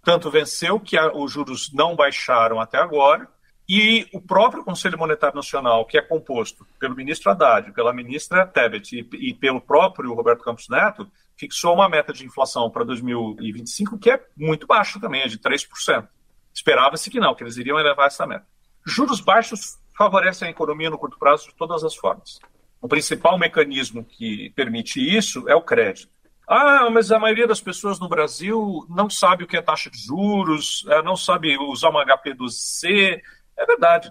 tanto 0.03 0.31
venceu 0.31 0.81
que 0.81 0.97
a, 0.97 1.13
os 1.13 1.31
juros 1.31 1.73
não 1.73 1.95
baixaram 1.95 2.61
até 2.61 2.79
agora, 2.79 3.29
e 3.69 4.07
o 4.13 4.21
próprio 4.21 4.65
Conselho 4.65 4.99
Monetário 4.99 5.37
Nacional, 5.37 5.87
que 5.87 5.97
é 5.97 6.03
composto 6.03 6.67
pelo 6.79 6.97
ministro 6.97 7.31
Haddad, 7.31 7.73
pela 7.73 7.93
ministra 7.93 8.47
Tebet 8.47 8.99
e, 8.99 9.31
e 9.31 9.35
pelo 9.35 9.61
próprio 9.61 10.13
Roberto 10.13 10.43
Campos 10.43 10.69
Neto, 10.69 11.11
fixou 11.37 11.75
uma 11.75 11.89
meta 11.89 12.13
de 12.13 12.27
inflação 12.27 12.69
para 12.71 12.85
2025 12.85 13.99
que 13.99 14.11
é 14.11 14.21
muito 14.37 14.67
baixa 14.67 15.01
também, 15.01 15.23
é 15.23 15.29
de 15.29 15.39
3%. 15.39 16.07
Esperava-se 16.53 17.09
que 17.09 17.21
não, 17.21 17.35
que 17.35 17.43
eles 17.43 17.57
iriam 17.57 17.79
elevar 17.79 18.09
essa 18.09 18.27
meta. 18.27 18.47
Juros 18.85 19.21
baixos 19.21 19.79
favorecem 19.97 20.49
a 20.49 20.51
economia 20.51 20.91
no 20.91 20.99
curto 20.99 21.19
prazo 21.19 21.49
de 21.49 21.55
todas 21.55 21.85
as 21.85 21.95
formas. 21.95 22.41
O 22.81 22.89
principal 22.89 23.39
mecanismo 23.39 24.05
que 24.05 24.51
permite 24.57 25.01
isso 25.01 25.49
é 25.49 25.55
o 25.55 25.63
crédito. 25.63 26.11
Ah, 26.47 26.91
mas 26.91 27.11
a 27.13 27.19
maioria 27.19 27.47
das 27.47 27.61
pessoas 27.61 28.01
no 28.01 28.09
Brasil 28.09 28.85
não 28.89 29.09
sabe 29.09 29.45
o 29.45 29.47
que 29.47 29.57
é 29.57 29.63
taxa 29.63 29.91
de 29.91 29.99
juros, 29.99 30.85
é, 30.89 31.03
não 31.03 31.17
sabe 31.17 31.57
usar 31.57 31.91
uma 31.91 32.05
HP2C. 32.05 33.21
É 33.57 33.67
verdade. 33.67 34.11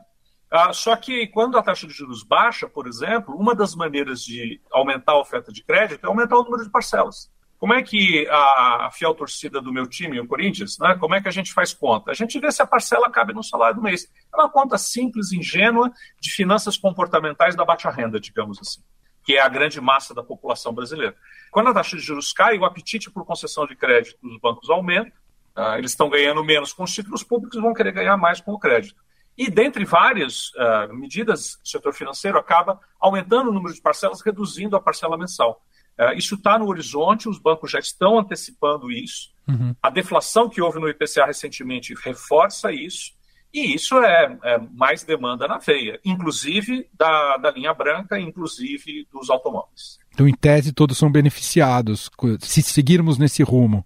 Ah, 0.49 0.73
só 0.73 0.95
que 0.95 1.27
quando 1.27 1.57
a 1.57 1.63
taxa 1.63 1.87
de 1.87 1.93
juros 1.93 2.23
baixa, 2.23 2.67
por 2.67 2.87
exemplo, 2.87 3.35
uma 3.35 3.55
das 3.55 3.75
maneiras 3.75 4.21
de 4.21 4.61
aumentar 4.71 5.13
a 5.13 5.19
oferta 5.19 5.51
de 5.51 5.63
crédito 5.63 6.03
é 6.03 6.07
aumentar 6.07 6.37
o 6.37 6.43
número 6.43 6.63
de 6.63 6.69
parcelas. 6.69 7.31
Como 7.57 7.75
é 7.75 7.83
que 7.83 8.27
a 8.27 8.89
fiel 8.91 9.13
torcida 9.13 9.61
do 9.61 9.71
meu 9.71 9.85
time, 9.85 10.19
o 10.19 10.27
Corinthians, 10.27 10.79
né, 10.79 10.97
como 10.99 11.13
é 11.13 11.21
que 11.21 11.27
a 11.27 11.31
gente 11.31 11.53
faz 11.53 11.71
conta? 11.73 12.09
A 12.09 12.13
gente 12.15 12.39
vê 12.39 12.51
se 12.51 12.59
a 12.59 12.65
parcela 12.65 13.07
cabe 13.09 13.33
no 13.33 13.43
salário 13.43 13.75
do 13.75 13.83
mês. 13.83 14.11
É 14.33 14.35
uma 14.35 14.49
conta 14.49 14.79
simples, 14.79 15.31
ingênua, 15.31 15.91
de 16.19 16.31
finanças 16.31 16.75
comportamentais 16.75 17.55
da 17.55 17.63
baixa 17.63 17.91
renda, 17.91 18.19
digamos 18.19 18.57
assim, 18.59 18.81
que 19.23 19.33
é 19.33 19.41
a 19.41 19.49
grande 19.49 19.79
massa 19.79 20.13
da 20.13 20.23
população 20.23 20.73
brasileira. 20.73 21.15
Quando 21.51 21.69
a 21.69 21.73
taxa 21.73 21.97
de 21.97 22.01
juros 22.01 22.33
cai, 22.33 22.57
o 22.57 22.65
apetite 22.65 23.09
por 23.11 23.25
concessão 23.25 23.65
de 23.65 23.75
crédito 23.75 24.17
dos 24.21 24.39
bancos 24.39 24.69
aumenta, 24.69 25.11
uh, 25.55 25.77
eles 25.77 25.91
estão 25.91 26.09
ganhando 26.09 26.43
menos 26.43 26.73
com 26.73 26.83
os 26.83 26.93
títulos 26.93 27.23
públicos, 27.23 27.61
vão 27.61 27.73
querer 27.73 27.91
ganhar 27.91 28.17
mais 28.17 28.41
com 28.41 28.53
o 28.53 28.59
crédito. 28.59 29.01
E, 29.37 29.49
dentre 29.49 29.85
várias 29.85 30.49
uh, 30.55 30.93
medidas, 30.93 31.55
o 31.63 31.67
setor 31.67 31.93
financeiro 31.93 32.37
acaba 32.37 32.79
aumentando 32.99 33.49
o 33.49 33.53
número 33.53 33.73
de 33.73 33.81
parcelas, 33.81 34.21
reduzindo 34.21 34.75
a 34.75 34.81
parcela 34.81 35.17
mensal. 35.17 35.63
Uh, 35.97 36.13
isso 36.17 36.35
está 36.35 36.57
no 36.57 36.67
horizonte, 36.67 37.29
os 37.29 37.39
bancos 37.39 37.71
já 37.71 37.79
estão 37.79 38.19
antecipando 38.19 38.91
isso. 38.91 39.31
Uhum. 39.47 39.75
A 39.81 39.89
deflação 39.89 40.49
que 40.49 40.61
houve 40.61 40.79
no 40.79 40.89
IPCA 40.89 41.25
recentemente 41.25 41.93
reforça 41.93 42.71
isso. 42.71 43.13
E 43.53 43.75
isso 43.75 43.99
é, 43.99 44.37
é, 44.43 44.57
mais 44.73 45.03
demanda 45.03 45.47
na 45.47 45.57
veia, 45.57 45.99
inclusive 46.05 46.87
da, 46.93 47.37
da 47.37 47.51
linha 47.51 47.73
branca, 47.73 48.17
inclusive 48.19 49.07
dos 49.11 49.29
automóveis. 49.29 49.99
Então, 50.13 50.27
em 50.27 50.33
tese, 50.33 50.71
todos 50.71 50.97
são 50.97 51.11
beneficiados, 51.11 52.09
se 52.39 52.61
seguirmos 52.61 53.17
nesse 53.17 53.43
rumo. 53.43 53.85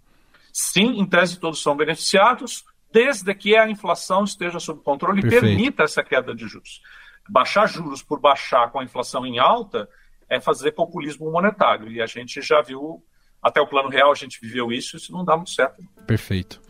Sim, 0.53 0.99
em 0.99 1.05
tese, 1.05 1.39
todos 1.39 1.61
são 1.61 1.75
beneficiados, 1.75 2.63
desde 2.91 3.33
que 3.33 3.55
a 3.57 3.69
inflação 3.69 4.23
esteja 4.23 4.59
sob 4.59 4.81
controle 4.81 5.21
Perfeito. 5.21 5.45
e 5.45 5.49
permita 5.49 5.83
essa 5.83 6.03
queda 6.03 6.33
de 6.33 6.47
juros. 6.47 6.81
Baixar 7.27 7.67
juros 7.67 8.03
por 8.03 8.19
baixar 8.19 8.71
com 8.71 8.79
a 8.79 8.83
inflação 8.83 9.25
em 9.25 9.39
alta 9.39 9.89
é 10.29 10.39
fazer 10.39 10.71
populismo 10.71 11.31
monetário. 11.31 11.91
E 11.91 12.01
a 12.01 12.05
gente 12.05 12.41
já 12.41 12.61
viu, 12.61 13.03
até 13.41 13.59
o 13.59 13.67
plano 13.67 13.89
real 13.89 14.11
a 14.11 14.15
gente 14.15 14.39
viveu 14.39 14.71
isso, 14.71 14.95
isso 14.95 15.11
não 15.11 15.25
dá 15.25 15.35
muito 15.35 15.51
certo. 15.51 15.83
Perfeito. 16.05 16.61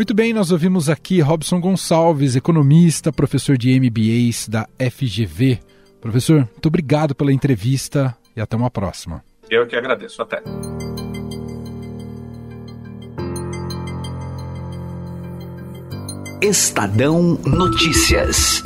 Muito 0.00 0.14
bem, 0.14 0.32
nós 0.32 0.50
ouvimos 0.50 0.88
aqui 0.88 1.20
Robson 1.20 1.60
Gonçalves, 1.60 2.34
economista, 2.34 3.12
professor 3.12 3.58
de 3.58 3.78
MBAs 3.78 4.48
da 4.48 4.66
FGV. 4.78 5.60
Professor, 6.00 6.36
muito 6.36 6.66
obrigado 6.68 7.14
pela 7.14 7.30
entrevista 7.30 8.16
e 8.34 8.40
até 8.40 8.56
uma 8.56 8.70
próxima. 8.70 9.22
Eu 9.50 9.66
que 9.66 9.76
agradeço. 9.76 10.22
Até. 10.22 10.42
Estadão 16.40 17.38
Notícias. 17.44 18.62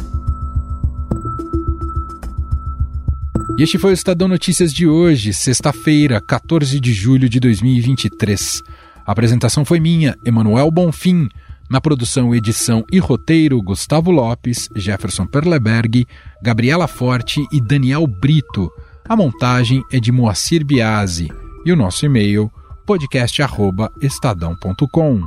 E 3.58 3.62
este 3.64 3.76
foi 3.76 3.90
o 3.90 3.92
Estadão 3.92 4.28
Notícias 4.28 4.72
de 4.72 4.86
hoje, 4.86 5.32
sexta-feira, 5.32 6.20
14 6.20 6.78
de 6.78 6.92
julho 6.92 7.28
de 7.28 7.40
2023. 7.40 8.62
A 9.06 9.12
apresentação 9.12 9.64
foi 9.64 9.80
minha, 9.80 10.16
Emanuel 10.24 10.70
Bonfim. 10.70 11.28
Na 11.68 11.80
produção, 11.80 12.32
edição 12.34 12.84
e 12.92 12.98
roteiro, 12.98 13.60
Gustavo 13.62 14.10
Lopes, 14.10 14.68
Jefferson 14.76 15.26
Perleberg, 15.26 16.06
Gabriela 16.42 16.86
Forte 16.86 17.42
e 17.50 17.58
Daniel 17.60 18.06
Brito. 18.06 18.70
A 19.08 19.16
montagem 19.16 19.82
é 19.90 19.98
de 19.98 20.12
Moacir 20.12 20.64
Biasi. 20.64 21.32
E 21.64 21.72
o 21.72 21.76
nosso 21.76 22.06
e-mail, 22.06 22.52
podcast.estadão.com. 22.86 25.22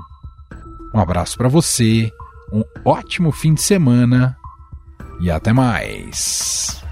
Um 0.94 1.00
abraço 1.00 1.38
para 1.38 1.50
você, 1.50 2.12
um 2.52 2.64
ótimo 2.86 3.32
fim 3.32 3.54
de 3.54 3.62
semana 3.62 4.38
e 5.20 5.30
até 5.30 5.52
mais. 5.52 6.87